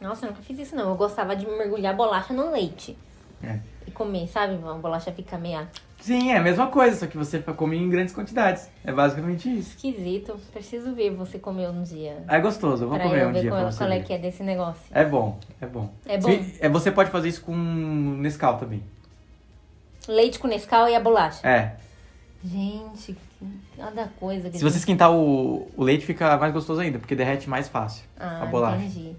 Nossa, 0.00 0.26
eu 0.26 0.30
nunca 0.30 0.42
fiz 0.42 0.60
isso, 0.60 0.76
não. 0.76 0.90
Eu 0.90 0.94
gostava 0.94 1.34
de 1.34 1.44
mergulhar 1.44 1.92
bolacha 1.96 2.32
no 2.32 2.52
leite. 2.52 2.96
É. 3.42 3.58
E 3.86 3.90
comer, 3.90 4.28
sabe? 4.28 4.54
A 4.54 4.74
bolacha 4.74 5.12
fica 5.12 5.36
meio 5.38 5.66
Sim, 6.00 6.30
é 6.30 6.36
a 6.36 6.42
mesma 6.42 6.66
coisa, 6.68 6.96
só 6.96 7.06
que 7.06 7.16
você 7.16 7.38
come 7.40 7.76
em 7.76 7.88
grandes 7.88 8.14
quantidades. 8.14 8.68
É 8.84 8.92
basicamente 8.92 9.48
isso. 9.58 9.70
esquisito. 9.70 10.38
Preciso 10.52 10.94
ver 10.94 11.10
você 11.10 11.38
comer 11.38 11.68
um 11.68 11.82
dia. 11.82 12.22
É 12.28 12.38
gostoso, 12.38 12.84
eu 12.84 12.88
vou 12.88 12.98
pra 12.98 13.08
comer 13.08 13.22
eu 13.22 13.28
um 13.28 13.32
ver 13.32 13.40
dia 13.40 13.50
qual, 13.50 13.62
pra 13.62 13.72
você 13.72 13.78
qual 13.78 13.90
é 13.90 14.00
que 14.00 14.12
é 14.12 14.18
desse 14.18 14.42
negócio. 14.42 14.82
É 14.92 15.04
bom, 15.04 15.38
é 15.60 15.66
bom. 15.66 15.90
É 16.06 16.18
bom? 16.18 16.28
Se- 16.28 16.56
é, 16.60 16.68
você 16.68 16.92
pode 16.92 17.10
fazer 17.10 17.28
isso 17.28 17.40
com 17.42 17.54
Nescau 17.56 18.58
também. 18.58 18.82
Leite 20.06 20.38
com 20.38 20.46
Nescau 20.46 20.88
e 20.88 20.94
a 20.94 21.00
bolacha. 21.00 21.46
É. 21.46 21.74
Gente, 22.44 23.16
cada 23.76 24.06
coisa 24.20 24.52
Se 24.52 24.62
você 24.62 24.76
esquentar 24.78 25.10
o, 25.12 25.68
o 25.76 25.82
leite, 25.82 26.06
fica 26.06 26.36
mais 26.36 26.52
gostoso 26.52 26.80
ainda, 26.80 26.98
porque 27.00 27.16
derrete 27.16 27.48
mais 27.50 27.66
fácil 27.68 28.04
Ah, 28.18 28.42
a 28.42 28.46
bolacha. 28.46 28.76
entendi. 28.84 29.16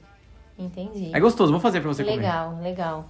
Entendi. 0.57 1.11
É 1.13 1.19
gostoso, 1.19 1.51
vou 1.51 1.59
fazer 1.59 1.81
pra 1.81 1.89
você 1.89 2.03
comer. 2.03 2.15
legal, 2.17 2.57
legal. 2.61 3.05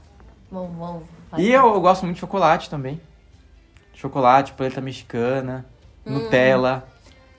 Vamos, 0.52 0.78
vamos. 0.78 1.04
E 1.38 1.52
eu, 1.52 1.74
eu 1.74 1.82
gosto 1.82 2.04
muito 2.04 2.16
de 2.16 2.22
chocolate 2.22 2.70
também. 2.70 3.00
Chocolate, 3.94 4.54
paleta 4.54 4.80
mexicana, 4.82 5.66
Hum. 6.06 6.14
Nutella. 6.14 6.88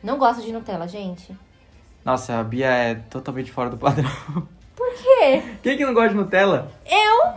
Não 0.03 0.19
gosto 0.19 0.43
de 0.43 0.53
Nutella, 0.53 0.87
gente. 0.87 1.35
Nossa, 2.05 2.39
a 2.39 2.45
Bia 2.45 2.67
é 2.69 2.95
totalmente 2.95 3.51
fora 3.51 3.71
do 3.71 3.77
padrão. 3.79 4.11
Por 4.77 4.95
quê? 4.95 5.43
Quem 5.63 5.77
que 5.77 5.85
não 5.87 5.95
gosta 5.95 6.11
de 6.11 6.15
Nutella? 6.17 6.71
Eu? 6.87 7.33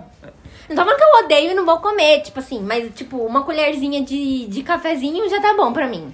Não 0.70 0.76
tô 0.76 0.84
falando 0.84 0.98
que 0.98 1.04
eu 1.04 1.26
odeio 1.26 1.52
e 1.52 1.54
não 1.54 1.66
vou 1.66 1.80
comer, 1.80 2.22
tipo 2.22 2.40
assim, 2.40 2.62
mas 2.62 2.94
tipo, 2.94 3.18
uma 3.18 3.44
colherzinha 3.44 4.02
de, 4.04 4.48
de 4.48 4.64
cafezinho 4.64 5.28
já 5.30 5.42
tá 5.42 5.54
bom 5.56 5.74
pra 5.74 5.88
mim. 5.88 6.14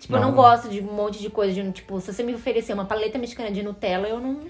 Tipo, 0.00 0.14
eu 0.16 0.20
não 0.20 0.28
Não. 0.28 0.34
gosto 0.36 0.68
de 0.68 0.80
um 0.80 0.92
monte 0.92 1.18
de 1.20 1.28
coisa, 1.30 1.52
de, 1.62 1.72
tipo, 1.72 2.00
se 2.00 2.12
você 2.12 2.22
me 2.22 2.34
oferecer 2.34 2.72
uma 2.74 2.84
paleta 2.84 3.18
mexicana 3.18 3.50
de 3.50 3.62
Nutella, 3.62 4.06
eu 4.08 4.20
não... 4.20 4.40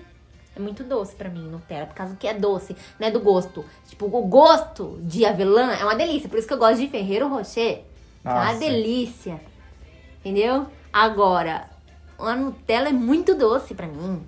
É 0.57 0.59
muito 0.59 0.83
doce 0.83 1.15
pra 1.15 1.29
mim, 1.29 1.47
Nutella, 1.51 1.87
por 1.87 1.95
causa 1.95 2.17
que 2.17 2.27
é 2.27 2.33
doce, 2.33 2.75
não 2.99 3.07
é 3.07 3.11
do 3.11 3.21
gosto. 3.21 3.63
Tipo, 3.87 4.07
o 4.07 4.23
gosto 4.27 4.99
de 5.03 5.27
avelã 5.27 5.73
é 5.73 5.85
uma 5.85 5.95
delícia, 5.95 6.31
por 6.31 6.39
isso 6.39 6.49
que 6.49 6.55
eu 6.55 6.59
gosto 6.59 6.79
de 6.81 6.89
Ferreiro 6.89 7.29
Rocher. 7.29 7.85
É 8.25 8.29
uma 8.29 8.47
Nossa. 8.47 8.59
delícia, 8.59 9.39
entendeu? 10.19 10.67
Agora, 10.91 11.69
a 12.19 12.35
Nutella 12.35 12.89
é 12.89 12.93
muito 12.93 13.35
doce 13.35 13.75
pra 13.75 13.87
mim, 13.87 14.25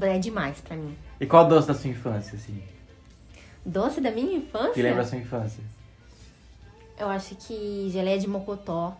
é, 0.00 0.06
é 0.06 0.18
demais 0.20 0.60
pra 0.60 0.76
mim. 0.76 0.96
E 1.20 1.26
qual 1.26 1.48
doce 1.48 1.66
da 1.66 1.74
sua 1.74 1.90
infância, 1.90 2.36
assim? 2.36 2.62
Doce 3.66 4.00
da 4.00 4.12
minha 4.12 4.36
infância? 4.36 4.72
Que 4.72 4.82
lembra 4.82 5.02
a 5.02 5.04
sua 5.04 5.18
infância? 5.18 5.62
Eu 6.96 7.08
acho 7.08 7.34
que 7.34 7.90
geleia 7.90 8.20
de 8.20 8.28
mocotó. 8.28 8.96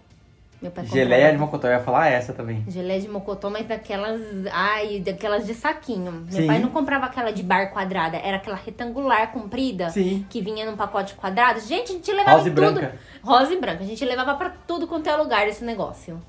Meu 0.62 0.70
pai 0.70 0.86
Geleia 0.86 1.08
comprava. 1.08 1.32
de 1.32 1.38
mocotó, 1.38 1.66
eu 1.66 1.72
ia 1.72 1.80
falar 1.80 2.06
essa 2.08 2.32
também. 2.32 2.64
Geleia 2.68 3.00
de 3.00 3.08
mocotó, 3.08 3.50
mas 3.50 3.66
daquelas. 3.66 4.20
Ai, 4.52 5.00
daquelas 5.00 5.44
de 5.44 5.54
saquinho. 5.54 6.12
Meu 6.30 6.42
Sim. 6.42 6.46
pai 6.46 6.60
não 6.60 6.70
comprava 6.70 7.06
aquela 7.06 7.32
de 7.32 7.42
bar 7.42 7.72
quadrada, 7.72 8.16
era 8.16 8.36
aquela 8.36 8.56
retangular 8.56 9.32
comprida. 9.32 9.90
Sim. 9.90 10.24
Que 10.30 10.40
vinha 10.40 10.64
num 10.64 10.76
pacote 10.76 11.14
quadrado. 11.14 11.58
Gente, 11.60 11.90
a 11.90 11.94
gente 11.96 12.12
levava 12.12 12.36
Rosa 12.38 12.48
em 12.48 12.54
tudo. 12.54 12.72
branca. 12.74 12.96
Rosa 13.24 13.52
e 13.52 13.60
branca. 13.60 13.82
A 13.82 13.86
gente 13.86 14.04
levava 14.04 14.34
pra 14.36 14.50
tudo 14.66 14.86
quanto 14.86 15.08
é 15.10 15.16
lugar 15.16 15.48
esse 15.48 15.64
negócio. 15.64 16.22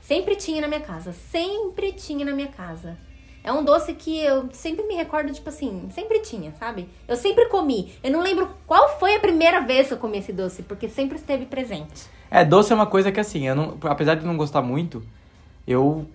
Sempre 0.00 0.34
tinha 0.34 0.60
na 0.60 0.66
minha 0.66 0.80
casa. 0.80 1.12
Sempre 1.12 1.92
tinha 1.92 2.24
na 2.24 2.32
minha 2.32 2.48
casa. 2.48 2.96
É 3.42 3.52
um 3.52 3.64
doce 3.64 3.94
que 3.94 4.18
eu 4.20 4.48
sempre 4.52 4.86
me 4.86 4.94
recordo, 4.94 5.32
tipo 5.32 5.48
assim, 5.48 5.88
sempre 5.90 6.20
tinha, 6.20 6.52
sabe? 6.58 6.88
Eu 7.08 7.16
sempre 7.16 7.46
comi. 7.46 7.92
Eu 8.02 8.10
não 8.10 8.20
lembro 8.20 8.50
qual 8.66 8.98
foi 8.98 9.16
a 9.16 9.20
primeira 9.20 9.60
vez 9.60 9.88
que 9.88 9.94
eu 9.94 9.98
comi 9.98 10.18
esse 10.18 10.32
doce, 10.32 10.62
porque 10.62 10.88
sempre 10.88 11.16
esteve 11.16 11.46
presente. 11.46 12.08
É, 12.30 12.44
doce 12.44 12.72
é 12.72 12.74
uma 12.74 12.86
coisa 12.86 13.10
que 13.10 13.18
assim, 13.18 13.48
eu 13.48 13.54
não, 13.54 13.78
apesar 13.84 14.14
de 14.14 14.26
não 14.26 14.36
gostar 14.36 14.62
muito, 14.62 15.02
eu 15.66 16.06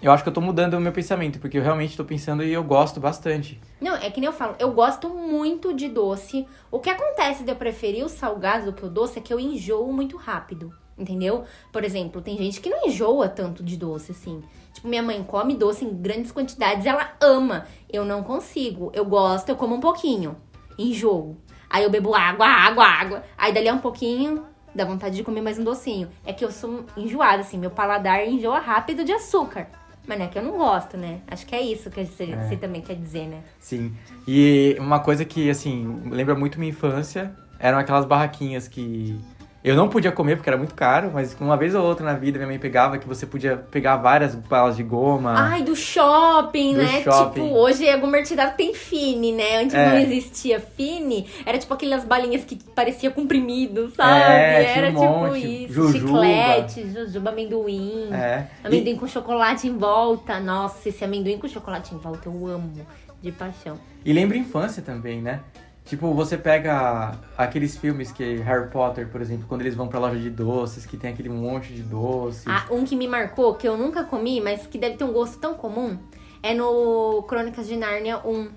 eu 0.00 0.12
acho 0.12 0.22
que 0.22 0.28
eu 0.28 0.32
tô 0.32 0.40
mudando 0.40 0.74
o 0.74 0.80
meu 0.80 0.92
pensamento, 0.92 1.40
porque 1.40 1.58
eu 1.58 1.62
realmente 1.62 1.96
tô 1.96 2.04
pensando 2.04 2.44
e 2.44 2.52
eu 2.52 2.62
gosto 2.62 3.00
bastante. 3.00 3.60
Não, 3.80 3.96
é 3.96 4.08
que 4.10 4.20
nem 4.20 4.28
eu 4.28 4.32
falo, 4.32 4.54
eu 4.60 4.70
gosto 4.70 5.08
muito 5.08 5.74
de 5.74 5.88
doce. 5.88 6.46
O 6.70 6.78
que 6.78 6.88
acontece 6.88 7.42
de 7.42 7.50
eu 7.50 7.56
preferir 7.56 8.04
o 8.04 8.08
salgado 8.08 8.66
do 8.66 8.72
que 8.72 8.86
o 8.86 8.88
doce 8.88 9.18
é 9.18 9.22
que 9.22 9.32
eu 9.32 9.40
enjoo 9.40 9.92
muito 9.92 10.16
rápido, 10.16 10.72
entendeu? 10.98 11.44
Por 11.72 11.84
exemplo, 11.84 12.20
tem 12.20 12.36
gente 12.36 12.60
que 12.60 12.68
não 12.68 12.86
enjoa 12.86 13.28
tanto 13.28 13.62
de 13.62 13.76
doce, 13.76 14.12
assim. 14.12 14.42
Tipo, 14.72 14.88
minha 14.88 15.02
mãe 15.02 15.22
come 15.22 15.54
doce 15.54 15.84
em 15.84 15.94
grandes 15.94 16.32
quantidades, 16.32 16.86
ela 16.86 17.12
ama. 17.20 17.66
Eu 17.90 18.04
não 18.04 18.22
consigo. 18.22 18.90
Eu 18.94 19.04
gosto, 19.04 19.48
eu 19.48 19.56
como 19.56 19.74
um 19.74 19.80
pouquinho. 19.80 20.36
Enjoo. 20.78 21.36
Aí 21.70 21.84
eu 21.84 21.90
bebo 21.90 22.14
água, 22.14 22.46
água, 22.46 22.84
água. 22.84 23.22
Aí 23.36 23.52
dali 23.52 23.68
a 23.68 23.74
um 23.74 23.78
pouquinho, 23.78 24.44
dá 24.74 24.84
vontade 24.84 25.16
de 25.16 25.22
comer 25.22 25.42
mais 25.42 25.58
um 25.58 25.64
docinho. 25.64 26.08
É 26.24 26.32
que 26.32 26.44
eu 26.44 26.50
sou 26.50 26.84
enjoada, 26.96 27.40
assim, 27.40 27.58
meu 27.58 27.70
paladar 27.70 28.26
enjoa 28.26 28.58
rápido 28.58 29.04
de 29.04 29.12
açúcar. 29.12 29.68
Mas 30.06 30.18
não 30.18 30.24
é 30.24 30.28
que 30.28 30.38
eu 30.38 30.42
não 30.42 30.52
gosto, 30.52 30.96
né? 30.96 31.20
Acho 31.26 31.44
que 31.44 31.54
é 31.54 31.60
isso 31.60 31.90
que 31.90 32.02
você, 32.02 32.34
você 32.34 32.56
também 32.56 32.80
quer 32.80 32.96
dizer, 32.96 33.26
né? 33.26 33.42
Sim. 33.58 33.94
E 34.26 34.74
uma 34.80 35.00
coisa 35.00 35.22
que, 35.22 35.50
assim, 35.50 36.00
lembra 36.10 36.34
muito 36.34 36.58
minha 36.58 36.70
infância, 36.70 37.30
eram 37.58 37.76
aquelas 37.78 38.06
barraquinhas 38.06 38.66
que 38.66 39.20
eu 39.64 39.74
não 39.74 39.88
podia 39.88 40.12
comer 40.12 40.36
porque 40.36 40.48
era 40.48 40.56
muito 40.56 40.74
caro, 40.74 41.10
mas 41.12 41.36
uma 41.40 41.56
vez 41.56 41.74
ou 41.74 41.84
outra 41.84 42.04
na 42.06 42.14
vida 42.14 42.38
minha 42.38 42.46
mãe 42.48 42.58
pegava 42.58 42.96
que 42.98 43.06
você 43.08 43.26
podia 43.26 43.56
pegar 43.56 43.96
várias 43.96 44.34
balas 44.34 44.76
de 44.76 44.82
goma. 44.82 45.34
Ai, 45.36 45.62
do 45.62 45.74
shopping, 45.74 46.74
Do 46.74 46.82
né? 46.82 47.02
shopping. 47.02 47.42
Tipo, 47.42 47.54
hoje 47.56 47.86
é 47.86 47.96
merchandising 47.96 48.52
tem 48.56 48.74
Fini, 48.74 49.32
né? 49.32 49.58
Antes 49.62 49.74
É. 49.74 49.88
não 49.90 49.98
existia 49.98 50.60
Fini. 50.60 51.26
Era 51.44 51.58
tipo 51.58 51.74
aquelas 51.74 52.04
balinhas 52.04 52.44
que 52.44 52.56
parecia 52.74 53.10
comprimido, 53.10 53.90
sabe? 53.96 54.20
É, 54.32 54.78
Era 54.78 54.88
um 54.88 54.94
tipo 54.94 55.00
monte. 55.06 55.64
isso. 55.64 55.72
Jujuba. 55.74 55.98
Chiclete, 56.22 56.90
jujuba, 56.90 57.30
amendoim. 57.30 58.08
É. 58.12 58.46
Amendoim 58.64 58.96
com 58.96 59.06
chocolate 59.08 59.66
em 59.66 59.76
volta. 59.76 60.38
Nossa, 60.40 60.88
esse 60.88 61.04
amendoim 61.04 61.36
com 61.38 61.48
chocolate 61.48 61.94
em 61.94 61.98
volta 61.98 62.28
eu 62.28 62.46
amo 62.46 62.72
de 63.20 63.32
paixão. 63.32 63.76
E 64.04 64.12
lembra 64.12 64.36
infância 64.36 64.82
também, 64.82 65.20
né? 65.20 65.40
Tipo, 65.88 66.12
você 66.12 66.36
pega 66.36 67.18
aqueles 67.36 67.74
filmes 67.78 68.12
que 68.12 68.36
Harry 68.40 68.68
Potter, 68.68 69.08
por 69.08 69.22
exemplo, 69.22 69.46
quando 69.48 69.62
eles 69.62 69.74
vão 69.74 69.88
pra 69.88 69.98
loja 69.98 70.18
de 70.18 70.28
doces, 70.28 70.84
que 70.84 70.98
tem 70.98 71.10
aquele 71.10 71.30
monte 71.30 71.72
de 71.72 71.80
doces. 71.82 72.44
Ah, 72.46 72.66
um 72.70 72.84
que 72.84 72.94
me 72.94 73.08
marcou, 73.08 73.54
que 73.54 73.66
eu 73.66 73.74
nunca 73.74 74.04
comi, 74.04 74.38
mas 74.38 74.66
que 74.66 74.76
deve 74.76 74.96
ter 74.96 75.04
um 75.04 75.12
gosto 75.12 75.38
tão 75.38 75.54
comum, 75.54 75.98
é 76.42 76.52
no 76.52 77.22
Crônicas 77.22 77.66
de 77.66 77.74
Nárnia 77.74 78.18
1. 78.18 78.50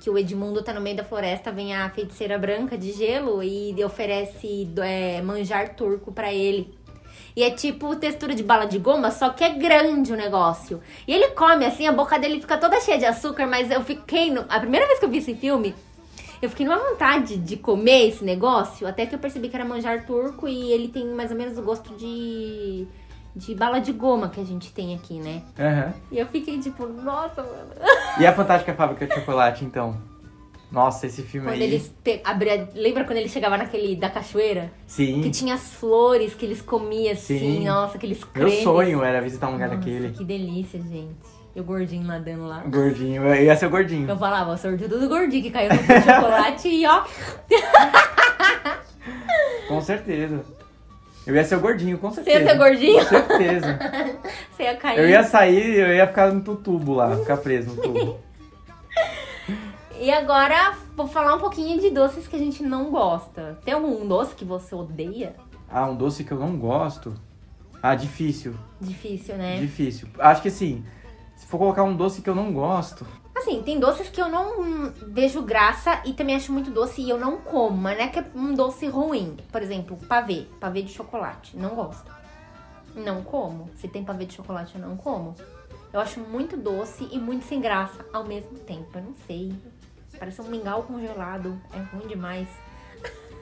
Que 0.00 0.08
o 0.08 0.16
Edmundo 0.16 0.62
tá 0.62 0.72
no 0.72 0.80
meio 0.80 0.96
da 0.96 1.04
floresta, 1.04 1.52
vem 1.52 1.76
a 1.76 1.90
feiticeira 1.90 2.38
branca 2.38 2.78
de 2.78 2.92
gelo 2.92 3.42
e 3.42 3.74
oferece 3.84 4.66
é, 4.78 5.20
manjar 5.20 5.74
turco 5.74 6.10
pra 6.10 6.32
ele. 6.32 6.74
E 7.36 7.42
é 7.42 7.50
tipo 7.50 7.94
textura 7.96 8.34
de 8.34 8.42
bala 8.42 8.64
de 8.64 8.78
goma, 8.78 9.10
só 9.10 9.28
que 9.28 9.44
é 9.44 9.50
grande 9.50 10.14
o 10.14 10.16
negócio. 10.16 10.80
E 11.06 11.12
ele 11.12 11.28
come 11.32 11.66
assim, 11.66 11.86
a 11.86 11.92
boca 11.92 12.18
dele 12.18 12.40
fica 12.40 12.56
toda 12.56 12.80
cheia 12.80 12.98
de 12.98 13.04
açúcar, 13.04 13.46
mas 13.46 13.70
eu 13.70 13.82
fiquei. 13.82 14.30
No... 14.30 14.46
A 14.48 14.58
primeira 14.58 14.86
vez 14.86 14.98
que 14.98 15.04
eu 15.04 15.10
vi 15.10 15.18
esse 15.18 15.34
filme, 15.34 15.74
eu 16.42 16.48
fiquei 16.48 16.66
numa 16.66 16.78
vontade 16.78 17.36
de 17.36 17.56
comer 17.56 18.08
esse 18.08 18.24
negócio, 18.24 18.86
até 18.86 19.06
que 19.06 19.14
eu 19.14 19.18
percebi 19.18 19.48
que 19.48 19.56
era 19.56 19.64
manjar 19.64 20.06
turco 20.06 20.48
e 20.48 20.72
ele 20.72 20.88
tem 20.88 21.06
mais 21.06 21.30
ou 21.30 21.36
menos 21.36 21.58
o 21.58 21.62
gosto 21.62 21.94
de. 21.96 22.86
de 23.36 23.54
bala 23.54 23.78
de 23.80 23.92
goma 23.92 24.28
que 24.28 24.40
a 24.40 24.44
gente 24.44 24.72
tem 24.72 24.94
aqui, 24.94 25.18
né? 25.18 25.42
Aham. 25.58 25.92
E 26.10 26.18
eu 26.18 26.26
fiquei 26.26 26.58
tipo, 26.58 26.86
nossa, 26.86 27.42
mano. 27.42 27.70
E 28.18 28.26
a 28.26 28.32
Fantástica 28.32 28.74
Fábrica 28.74 29.06
de 29.06 29.14
Chocolate, 29.14 29.64
então? 29.64 29.96
Nossa, 30.70 31.06
esse 31.06 31.22
filme 31.22 31.48
Quando 31.48 31.60
aí. 31.60 31.64
eles 31.64 31.92
pe... 32.02 32.20
abria... 32.24 32.68
Lembra 32.74 33.04
quando 33.04 33.16
ele 33.18 33.28
chegava 33.28 33.56
naquele 33.58 33.96
da 33.96 34.08
cachoeira? 34.08 34.72
Sim. 34.86 35.20
Que 35.20 35.28
tinha 35.28 35.54
as 35.54 35.74
flores 35.74 36.32
que 36.34 36.46
eles 36.46 36.62
comiam 36.62 37.12
assim, 37.12 37.38
Sim. 37.38 37.64
nossa, 37.66 37.96
aqueles 37.96 38.20
Meu 38.20 38.28
cremes. 38.28 38.62
sonho 38.62 39.02
era 39.02 39.20
visitar 39.20 39.48
um 39.48 39.54
lugar 39.54 39.68
Nossa, 39.68 39.80
daquele. 39.80 40.10
que 40.10 40.24
delícia, 40.24 40.80
gente. 40.80 41.39
E 41.54 41.60
o 41.60 41.64
gordinho 41.64 42.04
nadando 42.04 42.46
lá. 42.46 42.62
Gordinho, 42.66 43.24
eu 43.24 43.44
ia 43.44 43.56
ser 43.56 43.66
o 43.66 43.70
gordinho. 43.70 44.08
Eu 44.08 44.16
falava, 44.16 44.56
sortudo 44.56 45.00
do 45.00 45.08
gordinho 45.08 45.42
que 45.42 45.50
caiu 45.50 45.70
no 45.70 45.76
chocolate 45.78 46.68
e 46.68 46.86
ó. 46.86 47.02
Com 49.68 49.80
certeza. 49.80 50.44
Eu 51.26 51.34
ia 51.34 51.44
ser 51.44 51.56
o 51.56 51.60
gordinho, 51.60 51.98
com 51.98 52.10
Você 52.10 52.24
certeza. 52.24 52.40
ia 52.44 52.50
ser 52.50 52.58
gordinho? 52.58 52.98
Com 52.98 53.08
certeza. 53.08 53.78
Você 54.50 54.62
ia 54.62 54.76
cair. 54.76 54.98
Eu 54.98 55.08
ia 55.08 55.22
sair, 55.22 55.78
eu 55.78 55.94
ia 55.94 56.06
ficar 56.06 56.32
no 56.32 56.56
tubo 56.56 56.94
lá, 56.94 57.14
ficar 57.16 57.36
preso 57.36 57.74
no 57.74 57.82
tubo. 57.82 58.18
E 60.02 60.10
agora, 60.10 60.72
vou 60.96 61.06
falar 61.06 61.34
um 61.34 61.38
pouquinho 61.38 61.78
de 61.78 61.90
doces 61.90 62.26
que 62.26 62.34
a 62.34 62.38
gente 62.38 62.62
não 62.62 62.90
gosta. 62.90 63.58
Tem 63.62 63.74
algum 63.74 64.08
doce 64.08 64.34
que 64.34 64.46
você 64.46 64.74
odeia? 64.74 65.34
Ah, 65.70 65.84
um 65.90 65.94
doce 65.94 66.24
que 66.24 66.32
eu 66.32 66.38
não 66.38 66.56
gosto. 66.56 67.12
Ah, 67.82 67.94
difícil. 67.94 68.54
Difícil, 68.80 69.36
né? 69.36 69.58
Difícil. 69.60 70.08
Acho 70.18 70.40
que 70.40 70.48
assim, 70.48 70.82
se 71.40 71.46
for 71.46 71.56
colocar 71.56 71.82
um 71.82 71.96
doce 71.96 72.20
que 72.20 72.28
eu 72.28 72.34
não 72.34 72.52
gosto. 72.52 73.06
Assim, 73.34 73.62
tem 73.62 73.80
doces 73.80 74.10
que 74.10 74.20
eu 74.20 74.28
não 74.28 74.92
vejo 75.08 75.40
graça 75.40 76.02
e 76.04 76.12
também 76.12 76.36
acho 76.36 76.52
muito 76.52 76.70
doce 76.70 77.00
e 77.00 77.08
eu 77.08 77.18
não 77.18 77.38
como. 77.38 77.74
Mas 77.74 77.96
não 77.96 78.04
é 78.04 78.08
que 78.08 78.18
é 78.18 78.26
um 78.34 78.52
doce 78.52 78.86
ruim. 78.86 79.38
Por 79.50 79.62
exemplo, 79.62 79.96
pavê. 80.06 80.46
Pavê 80.60 80.82
de 80.82 80.92
chocolate. 80.92 81.56
Não 81.56 81.70
gosto. 81.70 82.12
Não 82.94 83.22
como. 83.22 83.70
Se 83.76 83.88
tem 83.88 84.04
pavê 84.04 84.26
de 84.26 84.34
chocolate, 84.34 84.74
eu 84.74 84.86
não 84.86 84.94
como. 84.98 85.34
Eu 85.90 86.00
acho 86.00 86.20
muito 86.20 86.58
doce 86.58 87.08
e 87.10 87.18
muito 87.18 87.46
sem 87.46 87.58
graça 87.58 88.04
ao 88.12 88.24
mesmo 88.24 88.58
tempo. 88.58 88.98
Eu 88.98 89.02
não 89.02 89.14
sei. 89.26 89.54
Parece 90.18 90.42
um 90.42 90.48
mingau 90.48 90.82
congelado. 90.82 91.58
É 91.72 91.96
ruim 91.96 92.06
demais. 92.06 92.48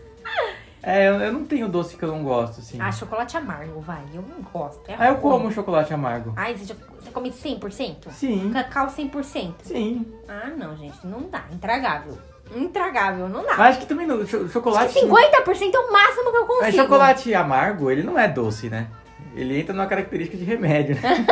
É, 0.82 1.08
eu, 1.08 1.14
eu 1.14 1.32
não 1.32 1.44
tenho 1.44 1.68
doce 1.68 1.96
que 1.96 2.02
eu 2.04 2.08
não 2.08 2.22
gosto, 2.22 2.60
assim. 2.60 2.78
Ah, 2.80 2.92
chocolate 2.92 3.36
amargo, 3.36 3.80
vai. 3.80 4.02
Eu 4.14 4.22
não 4.22 4.40
gosto. 4.52 4.80
É 4.88 4.94
Ah, 4.98 5.08
eu 5.08 5.14
ruim. 5.14 5.20
como 5.32 5.52
chocolate 5.52 5.92
amargo. 5.92 6.32
Ai, 6.36 6.54
você, 6.54 6.72
você 6.98 7.10
come 7.10 7.30
100%? 7.30 8.10
Sim. 8.10 8.50
Cacau 8.52 8.86
100%? 8.86 9.54
Sim. 9.64 10.06
Ah, 10.28 10.50
não, 10.56 10.76
gente. 10.76 11.04
Não 11.04 11.22
dá. 11.28 11.42
Intragável. 11.52 12.16
Intragável, 12.54 13.28
não 13.28 13.42
dá. 13.44 13.56
Mas 13.56 13.70
acho 13.70 13.80
que 13.80 13.86
também 13.86 14.06
não. 14.06 14.24
cho- 14.26 14.48
Chocolate. 14.48 14.86
Acho 14.86 14.94
que 14.94 15.06
50% 15.06 15.74
é 15.74 15.78
o 15.78 15.92
máximo 15.92 16.30
que 16.30 16.36
eu 16.36 16.46
consigo. 16.46 16.62
Mas 16.62 16.74
chocolate 16.76 17.34
amargo, 17.34 17.90
ele 17.90 18.02
não 18.02 18.18
é 18.18 18.26
doce, 18.28 18.70
né? 18.70 18.86
Ele 19.34 19.60
entra 19.60 19.74
numa 19.74 19.86
característica 19.86 20.36
de 20.38 20.44
remédio, 20.44 20.94
né? 21.00 21.26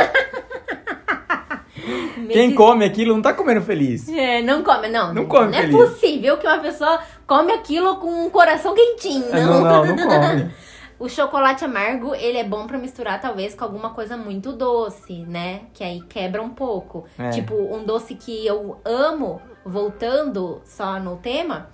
Quem 2.32 2.50
que- 2.50 2.56
come 2.56 2.84
aquilo 2.84 3.14
não 3.14 3.22
tá 3.22 3.32
comendo 3.32 3.60
feliz. 3.60 4.08
É, 4.08 4.42
não 4.42 4.62
come, 4.64 4.88
não. 4.88 5.14
Não 5.14 5.26
come 5.26 5.52
Não 5.52 5.58
é 5.58 5.62
feliz. 5.62 5.76
possível 5.76 6.36
que 6.38 6.46
uma 6.46 6.58
pessoa 6.58 7.00
come 7.26 7.52
aquilo 7.52 7.96
com 7.96 8.26
um 8.26 8.30
coração 8.30 8.74
quentinho, 8.74 9.26
Ah, 9.32 9.36
Não, 9.40 9.60
não. 9.62 9.84
não, 9.86 9.96
não 9.96 10.08
come. 10.08 10.50
O 10.98 11.10
chocolate 11.10 11.62
amargo, 11.62 12.14
ele 12.14 12.38
é 12.38 12.42
bom 12.44 12.66
pra 12.66 12.78
misturar, 12.78 13.20
talvez, 13.20 13.54
com 13.54 13.62
alguma 13.64 13.90
coisa 13.90 14.16
muito 14.16 14.50
doce, 14.54 15.26
né? 15.26 15.64
Que 15.74 15.84
aí 15.84 16.00
quebra 16.08 16.42
um 16.42 16.48
pouco. 16.48 17.04
É. 17.18 17.28
Tipo, 17.28 17.52
um 17.54 17.84
doce 17.84 18.14
que 18.14 18.46
eu 18.46 18.80
amo, 18.82 19.38
voltando 19.62 20.62
só 20.64 20.98
no 20.98 21.18
tema, 21.18 21.68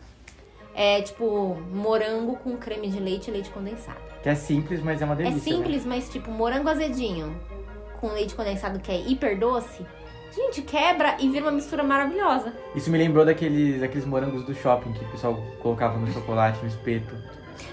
é 0.74 1.00
tipo 1.02 1.56
morango 1.72 2.34
com 2.38 2.56
creme 2.56 2.88
de 2.88 2.98
leite 2.98 3.28
e 3.28 3.32
leite 3.32 3.48
condensado. 3.50 4.00
Que 4.24 4.28
é 4.30 4.34
simples, 4.34 4.82
mas 4.82 5.00
é 5.00 5.04
uma 5.04 5.14
delícia. 5.14 5.36
é 5.36 5.40
simples, 5.40 5.86
mas 5.86 6.08
tipo, 6.08 6.28
morango 6.28 6.68
azedinho 6.68 7.38
com 8.00 8.08
leite 8.08 8.34
condensado 8.34 8.80
que 8.80 8.90
é 8.90 8.96
hiper 9.00 9.38
doce. 9.38 9.86
Gente, 10.34 10.62
quebra 10.62 11.16
e 11.20 11.28
vira 11.28 11.44
uma 11.44 11.52
mistura 11.52 11.82
maravilhosa. 11.82 12.54
Isso 12.74 12.90
me 12.90 12.96
lembrou 12.96 13.24
daqueles, 13.24 13.80
daqueles 13.80 14.06
morangos 14.06 14.44
do 14.44 14.54
shopping 14.54 14.92
que 14.92 15.04
o 15.04 15.08
pessoal 15.10 15.34
colocava 15.60 15.98
no 15.98 16.10
chocolate, 16.10 16.58
no 16.62 16.68
espeto. 16.68 17.14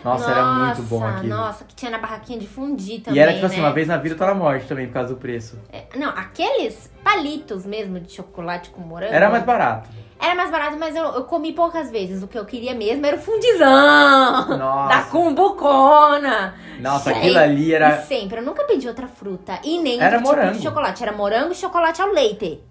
Nossa, 0.04 0.30
era 0.32 0.46
muito 0.46 0.82
bom 0.84 1.00
Nossa, 1.00 1.18
aquilo. 1.18 1.36
Nossa, 1.36 1.64
que 1.66 1.76
tinha 1.76 1.92
na 1.92 1.98
barraquinha 1.98 2.40
de 2.40 2.48
fundir 2.48 3.02
também, 3.02 3.20
e 3.20 3.22
era 3.22 3.34
tipo 3.34 3.46
assim, 3.46 3.58
né? 3.58 3.64
uma 3.64 3.74
vez 3.74 3.88
na 3.88 3.98
vida 3.98 4.16
toda 4.16 4.34
morte 4.34 4.66
também, 4.68 4.88
por 4.88 4.94
causa 4.94 5.14
do 5.14 5.20
preço. 5.20 5.58
É, 5.72 5.86
Não, 5.96 6.10
aqueles 6.10 6.92
palitos 7.04 7.66
mesmo 7.66 8.00
de 8.00 8.12
chocolate 8.14 8.70
com 8.70 8.82
morango. 8.82 9.14
Era 9.14 9.30
mais 9.30 9.44
barato. 9.44 9.90
Era 10.22 10.36
mais 10.36 10.52
barato, 10.52 10.76
mas 10.78 10.96
eu, 10.96 11.04
eu 11.06 11.24
comi 11.24 11.54
poucas 11.54 11.90
vezes. 11.90 12.22
O 12.22 12.28
que 12.28 12.38
eu 12.38 12.44
queria 12.46 12.76
mesmo 12.76 13.06
era 13.06 13.16
o 13.16 13.20
fundizão. 13.20 14.58
Nossa. 14.58 14.96
Da 14.96 15.04
cumbucona. 15.04 16.56
Nossa, 16.82 17.10
Gente, 17.14 17.20
aquilo 17.20 17.40
ali 17.40 17.74
era. 17.74 17.90
E 18.00 18.02
sempre, 18.04 18.40
eu 18.40 18.44
nunca 18.44 18.64
pedi 18.66 18.88
outra 18.88 19.08
fruta. 19.08 19.60
E 19.64 19.80
nem 19.80 20.00
Era 20.02 20.18
tipo 20.18 20.30
morango. 20.30 20.54
de 20.58 20.62
chocolate. 20.62 21.04
Era 21.04 21.12
morango 21.14 21.52
e 21.54 21.56
chocolate 21.56 22.02
ao 22.02 22.12
leite. 22.12 22.62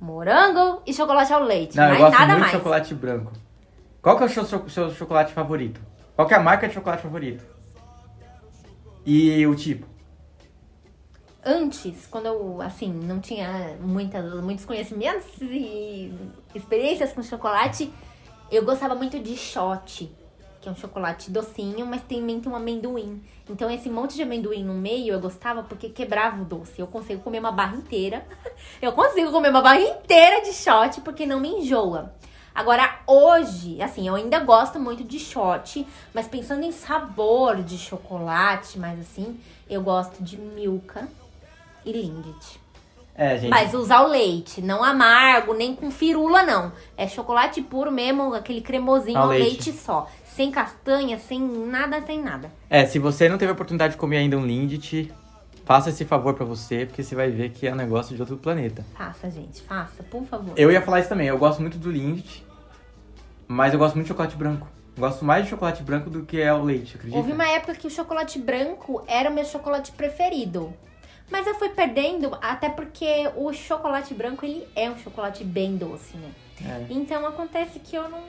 Morango 0.00 0.82
e 0.86 0.92
chocolate 0.92 1.32
ao 1.32 1.42
leite. 1.42 1.76
Não, 1.76 1.84
eu 1.84 1.88
mais 1.90 2.00
gosto 2.00 2.12
nada 2.12 2.26
muito 2.26 2.40
mais. 2.40 2.52
de 2.52 2.58
chocolate 2.58 2.94
branco. 2.94 3.32
Qual 4.02 4.16
que 4.16 4.22
é 4.24 4.26
o 4.26 4.28
seu, 4.28 4.68
seu 4.68 4.90
chocolate 4.90 5.32
favorito? 5.32 5.80
Qual 6.22 6.30
é 6.30 6.34
a 6.36 6.40
marca 6.40 6.68
de 6.68 6.74
chocolate 6.74 7.02
favorito? 7.02 7.44
E 9.04 9.44
o 9.44 9.56
tipo? 9.56 9.84
Antes, 11.44 12.06
quando 12.06 12.26
eu, 12.26 12.62
assim, 12.62 12.92
não 12.92 13.18
tinha 13.18 13.76
muitas, 13.80 14.40
muitos 14.40 14.64
conhecimentos 14.64 15.26
e 15.40 16.14
experiências 16.54 17.12
com 17.12 17.20
chocolate, 17.24 17.92
eu 18.52 18.64
gostava 18.64 18.94
muito 18.94 19.18
de 19.18 19.36
shot, 19.36 20.14
que 20.60 20.68
é 20.68 20.70
um 20.70 20.76
chocolate 20.76 21.28
docinho, 21.28 21.84
mas 21.84 22.02
também 22.02 22.40
tem 22.40 22.52
um 22.52 22.54
amendoim. 22.54 23.20
Então, 23.50 23.68
esse 23.68 23.90
monte 23.90 24.14
de 24.14 24.22
amendoim 24.22 24.62
no 24.62 24.74
meio 24.74 25.14
eu 25.14 25.20
gostava 25.20 25.64
porque 25.64 25.88
quebrava 25.88 26.40
o 26.40 26.44
doce. 26.44 26.78
Eu 26.78 26.86
consigo 26.86 27.20
comer 27.22 27.40
uma 27.40 27.50
barra 27.50 27.74
inteira. 27.74 28.24
Eu 28.80 28.92
consigo 28.92 29.32
comer 29.32 29.48
uma 29.48 29.60
barra 29.60 29.80
inteira 29.80 30.40
de 30.42 30.52
shot 30.52 31.00
porque 31.00 31.26
não 31.26 31.40
me 31.40 31.48
enjoa. 31.48 32.14
Agora, 32.54 32.98
hoje, 33.06 33.80
assim, 33.80 34.06
eu 34.06 34.14
ainda 34.14 34.38
gosto 34.40 34.78
muito 34.78 35.02
de 35.02 35.18
shot, 35.18 35.86
mas 36.12 36.26
pensando 36.28 36.62
em 36.64 36.72
sabor 36.72 37.62
de 37.62 37.78
chocolate, 37.78 38.78
mas 38.78 39.00
assim, 39.00 39.38
eu 39.68 39.82
gosto 39.82 40.22
de 40.22 40.36
Milka 40.36 41.08
e 41.84 41.92
Lindt. 41.92 42.60
É, 43.14 43.36
gente. 43.36 43.50
Mas 43.50 43.74
usar 43.74 44.02
o 44.02 44.08
leite, 44.08 44.60
não 44.62 44.82
amargo, 44.82 45.52
nem 45.54 45.74
com 45.74 45.90
firula, 45.90 46.42
não. 46.42 46.72
É 46.96 47.06
chocolate 47.06 47.60
puro 47.60 47.92
mesmo, 47.92 48.34
aquele 48.34 48.60
cremosinho 48.60 49.18
Ao 49.18 49.24
ao 49.24 49.30
leite. 49.30 49.70
leite. 49.70 49.72
só. 49.72 50.08
Sem 50.24 50.50
castanha, 50.50 51.18
sem 51.18 51.38
nada, 51.40 52.00
sem 52.06 52.22
nada. 52.22 52.50
É, 52.70 52.86
se 52.86 52.98
você 52.98 53.28
não 53.28 53.36
teve 53.36 53.50
a 53.50 53.52
oportunidade 53.52 53.92
de 53.94 53.98
comer 53.98 54.16
ainda 54.18 54.38
um 54.38 54.46
Lindt, 54.46 55.12
faça 55.72 55.88
esse 55.88 56.04
favor 56.04 56.34
pra 56.34 56.44
você, 56.44 56.84
porque 56.84 57.02
você 57.02 57.14
vai 57.14 57.30
ver 57.30 57.48
que 57.48 57.66
é 57.66 57.72
um 57.72 57.74
negócio 57.74 58.14
de 58.14 58.20
outro 58.20 58.36
planeta. 58.36 58.84
Faça, 58.94 59.30
gente, 59.30 59.62
faça, 59.62 60.02
por 60.02 60.22
favor. 60.26 60.52
Eu 60.54 60.70
ia 60.70 60.82
falar 60.82 61.00
isso 61.00 61.08
também, 61.08 61.28
eu 61.28 61.38
gosto 61.38 61.62
muito 61.62 61.78
do 61.78 61.90
Lindt, 61.90 62.44
mas 63.48 63.72
eu 63.72 63.78
gosto 63.78 63.94
muito 63.94 64.04
de 64.04 64.08
chocolate 64.08 64.36
branco. 64.36 64.68
Gosto 64.98 65.24
mais 65.24 65.44
de 65.44 65.50
chocolate 65.50 65.82
branco 65.82 66.10
do 66.10 66.26
que 66.26 66.38
é 66.38 66.52
o 66.52 66.62
leite, 66.62 66.96
acredita? 66.96 67.16
Houve 67.16 67.32
uma 67.32 67.48
época 67.48 67.74
que 67.74 67.86
o 67.86 67.90
chocolate 67.90 68.38
branco 68.38 69.02
era 69.06 69.30
o 69.30 69.32
meu 69.32 69.46
chocolate 69.46 69.92
preferido. 69.92 70.74
Mas 71.30 71.46
eu 71.46 71.54
fui 71.54 71.70
perdendo, 71.70 72.36
até 72.42 72.68
porque 72.68 73.30
o 73.34 73.50
chocolate 73.54 74.12
branco, 74.12 74.44
ele 74.44 74.68
é 74.76 74.90
um 74.90 74.98
chocolate 74.98 75.42
bem 75.42 75.78
doce, 75.78 76.18
né? 76.18 76.32
É. 76.62 76.86
Então 76.90 77.26
acontece 77.26 77.78
que 77.78 77.96
eu 77.96 78.10
não 78.10 78.20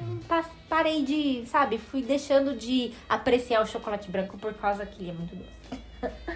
parei 0.70 1.04
de, 1.04 1.44
sabe, 1.48 1.78
fui 1.78 2.02
deixando 2.02 2.56
de 2.56 2.94
apreciar 3.10 3.62
o 3.62 3.66
chocolate 3.68 4.10
branco 4.10 4.38
por 4.38 4.54
causa 4.54 4.86
que 4.86 5.02
ele 5.02 5.10
é 5.10 5.14
muito 5.14 5.36
doce. 5.36 5.84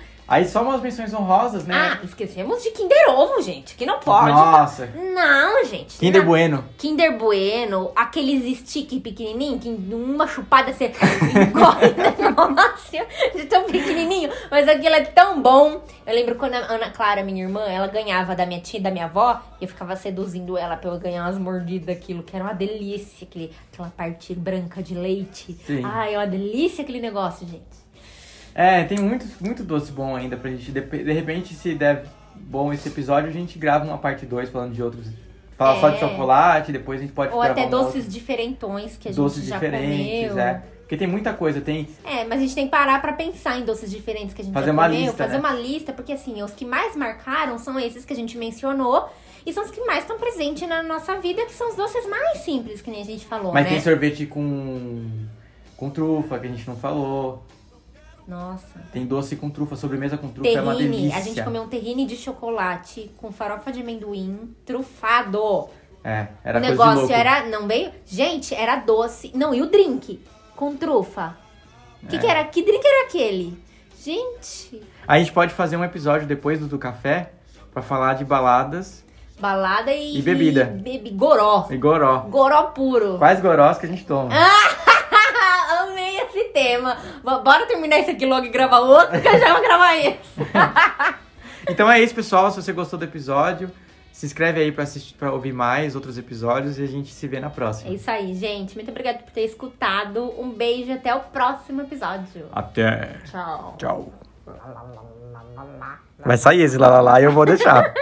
Aí 0.28 0.46
só 0.46 0.62
umas 0.62 0.82
menções 0.82 1.14
honrosas, 1.14 1.66
né? 1.66 1.74
Ah, 1.74 2.00
esquecemos 2.04 2.62
de 2.62 2.72
Kinder 2.72 3.10
Ovo, 3.10 3.42
gente, 3.42 3.76
que 3.76 3.86
não 3.86 4.00
pode. 4.00 4.30
Nossa, 4.30 4.88
Não, 4.88 5.64
gente. 5.64 5.98
Kinder 5.98 6.22
não. 6.22 6.28
Bueno. 6.28 6.66
Kinder 6.78 7.18
Bueno, 7.18 7.92
aqueles 7.96 8.60
stick 8.60 9.00
pequenininho, 9.00 9.58
que 9.58 9.70
uma 9.70 10.28
chupada 10.28 10.74
você 10.74 10.86
engole. 10.86 11.96
Nossa, 12.54 13.06
de 13.36 13.46
tão 13.46 13.64
pequenininho. 13.64 14.30
Mas 14.52 14.68
aquilo 14.68 14.96
é 14.96 15.06
tão 15.06 15.42
bom. 15.42 15.82
Eu 16.06 16.14
lembro 16.14 16.36
quando 16.36 16.56
a 16.56 16.74
Ana 16.74 16.90
Clara, 16.90 17.24
minha 17.24 17.44
irmã, 17.44 17.62
ela 17.62 17.88
ganhava 17.88 18.36
da 18.36 18.46
minha 18.46 18.60
tia 18.60 18.82
da 18.82 18.92
minha 18.92 19.06
avó. 19.06 19.42
E 19.62 19.64
eu 19.64 19.68
ficava 19.70 19.96
seduzindo 19.96 20.58
ela 20.58 20.76
pra 20.76 20.92
eu 20.92 21.00
ganhar 21.00 21.24
umas 21.24 21.38
mordidas 21.38 21.88
daquilo, 21.88 22.22
que 22.22 22.36
era 22.36 22.44
uma 22.44 22.54
delícia. 22.54 23.26
Aquele, 23.26 23.54
aquela 23.72 23.90
parte 23.90 24.34
branca 24.36 24.84
de 24.84 24.94
leite. 24.94 25.58
Sim. 25.66 25.82
Ai, 25.86 26.16
é 26.16 26.18
uma 26.18 26.28
delícia 26.28 26.82
aquele 26.84 27.00
negócio, 27.00 27.48
gente. 27.48 27.87
É, 28.60 28.84
tem 28.86 28.98
muito, 29.00 29.24
muito 29.40 29.64
doce 29.64 29.92
bom 29.92 30.16
ainda 30.16 30.36
pra 30.36 30.50
gente. 30.50 30.72
De, 30.72 30.82
de 30.82 31.14
repente, 31.14 31.54
se 31.54 31.76
der 31.76 32.06
bom 32.36 32.74
esse 32.74 32.88
episódio, 32.90 33.30
a 33.30 33.34
gente 33.34 33.60
grava 33.60 33.86
uma 33.86 34.00
parte 34.00 34.26
2 34.26 34.50
falando 34.50 34.74
de 34.74 34.82
outros. 34.82 35.06
Fala 35.56 35.80
só 35.80 35.90
de 35.90 35.98
É. 35.98 36.00
chocolate, 36.00 36.72
depois 36.72 37.00
a 37.00 37.04
gente 37.04 37.14
pode 37.14 37.32
Ou 37.34 37.42
até 37.42 37.62
uma 37.62 37.70
doces 37.70 38.12
diferentões 38.12 38.98
que 38.98 39.08
a 39.08 39.12
gente 39.12 39.18
doces 39.22 39.46
já 39.46 39.56
diferentes, 39.56 40.30
comeu. 40.30 40.44
é. 40.44 40.64
Porque 40.80 40.96
tem 40.98 41.08
muita 41.08 41.34
coisa, 41.34 41.60
tem. 41.62 41.88
É, 42.04 42.24
mas 42.24 42.40
a 42.40 42.42
gente 42.42 42.56
tem 42.56 42.66
que 42.66 42.72
parar 42.72 43.00
pra 43.02 43.12
pensar 43.14 43.60
em 43.60 43.66
doces 43.66 43.92
diferentes 43.92 44.34
que 44.34 44.42
a 44.42 44.46
gente 44.46 44.54
Fazer 44.54 44.68
já 44.68 44.72
uma 44.72 44.84
comeu, 44.86 45.02
lista, 45.02 45.18
fazer 45.18 45.34
né? 45.34 45.40
uma 45.40 45.54
lista, 45.54 45.94
porque 45.94 46.14
assim, 46.14 46.42
os 46.42 46.52
que 46.52 46.64
mais 46.66 46.96
marcaram 46.96 47.58
são 47.60 47.78
esses 47.80 48.06
que 48.06 48.14
a 48.14 48.16
gente 48.16 48.38
mencionou 48.38 49.08
e 49.46 49.52
são 49.54 49.64
os 49.66 49.70
que 49.72 49.82
mais 49.82 50.00
estão 50.00 50.18
presentes 50.18 50.68
na 50.68 50.82
nossa 50.82 51.16
vida, 51.20 51.46
que 51.46 51.54
são 51.54 51.70
os 51.70 51.76
doces 51.76 52.08
mais 52.10 52.38
simples, 52.40 52.82
que 52.82 52.90
nem 52.90 53.02
a 53.02 53.06
gente 53.06 53.26
falou, 53.26 53.52
Mas 53.54 53.66
né? 53.66 53.72
tem 53.72 53.82
sorvete 53.82 54.26
com. 54.26 55.06
com 55.76 55.90
trufa, 55.90 56.40
que 56.40 56.48
a 56.48 56.50
gente 56.50 56.66
não 56.68 56.76
falou. 56.78 57.44
Nossa. 58.28 58.80
Tem 58.92 59.06
doce 59.06 59.36
com 59.38 59.50
trufa, 59.50 59.76
sobremesa 59.76 60.18
com 60.18 60.28
trufa, 60.28 60.50
é 60.50 60.62
uma 60.62 60.74
Terrine, 60.76 60.98
delícia. 60.98 61.18
a 61.18 61.22
gente 61.22 61.44
comeu 61.44 61.62
um 61.64 61.68
terrine 61.70 62.06
de 62.06 62.16
chocolate 62.18 63.10
com 63.18 63.32
farofa 63.32 63.72
de 63.72 63.80
amendoim 63.82 64.54
trufado. 64.66 65.70
É, 66.04 66.28
era 66.44 66.60
o 66.60 66.62
coisa 66.62 66.62
de 66.62 66.70
negócio 66.72 67.00
louco. 67.00 67.14
era, 67.14 67.46
não 67.48 67.68
veio? 67.68 67.92
Gente, 68.06 68.54
era 68.54 68.76
doce. 68.78 69.32
Não, 69.36 69.54
e 69.54 69.62
o 69.62 69.66
drink 69.70 70.22
com 70.56 70.76
trufa? 70.76 71.38
Que 72.10 72.16
É. 72.18 72.20
que 72.20 72.28
era? 72.28 72.44
Que 72.46 72.62
drink 72.64 72.86
era 72.86 73.06
aquele? 73.08 73.58
Gente, 74.04 74.82
A 75.08 75.18
gente 75.20 75.32
pode 75.32 75.54
fazer 75.54 75.76
um 75.78 75.84
episódio 75.84 76.28
depois 76.28 76.60
do 76.60 76.68
do 76.68 76.78
café 76.78 77.32
pra 77.74 77.82
falar 77.82 78.14
de 78.16 78.24
baladas 78.26 79.04
balada 79.40 79.94
e 79.94 80.18
E 80.18 80.22
bebida. 80.22 80.82
e 80.86 81.10
goró. 81.12 81.68
e 81.70 81.78
goró. 81.78 82.20
Goró 82.30 82.64
puro. 82.72 83.18
Quais 83.18 83.40
gorós 83.42 83.78
que 83.78 83.86
a 83.86 83.90
gente 83.90 84.06
toma. 84.06 84.30
Esse 84.34 84.87
tema. 86.68 86.98
Bora 87.24 87.66
terminar 87.66 88.00
isso 88.00 88.12
aqui 88.12 88.26
logo 88.26 88.46
e 88.46 88.50
gravar 88.50 88.80
outro, 88.80 89.20
que 89.22 89.28
eu 89.28 89.40
já 89.40 89.54
vou 89.54 89.62
gravar 89.62 89.96
esse. 89.98 90.18
Então 91.70 91.92
é 91.92 92.00
isso, 92.00 92.16
pessoal. 92.16 92.50
Se 92.50 92.62
você 92.62 92.72
gostou 92.72 92.98
do 92.98 93.04
episódio, 93.04 93.70
se 94.14 94.26
inscreve 94.26 94.62
aí 94.62 94.72
pra, 94.72 94.84
assistir, 94.86 95.14
pra 95.16 95.34
ouvir 95.34 95.52
mais 95.52 95.96
outros 95.96 96.18
episódios 96.18 96.80
e 96.80 96.84
a 96.84 96.88
gente 96.88 97.14
se 97.14 97.28
vê 97.28 97.42
na 97.42 97.48
É 97.48 97.50
próxima. 97.50 97.94
isso 97.94 98.10
aí, 98.10 98.34
gente. 98.34 98.74
Muito 98.76 98.90
obrigada 98.90 99.18
por 99.20 99.32
ter 99.34 99.42
escutado. 99.44 100.34
Um 100.40 100.50
beijo 100.50 100.92
e 100.92 100.94
até 100.94 101.14
o 101.14 101.20
próximo 101.20 101.82
episódio. 101.82 102.46
Até. 102.54 103.18
Tchau. 103.30 103.76
Tchau. 103.78 104.14
Vai 106.26 106.38
sair 106.38 106.62
esse 106.62 106.78
lá 106.78 106.88
lá 106.88 107.02
lá 107.02 107.20
e 107.20 107.26
eu 107.26 107.34
vou 107.34 107.46
deixar. 107.46 107.94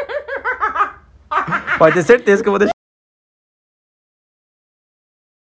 Pode 1.80 1.96
ter 1.96 2.04
certeza 2.04 2.44
que 2.44 2.48
eu 2.50 2.52
vou 2.54 2.60
deixar. 2.60 2.75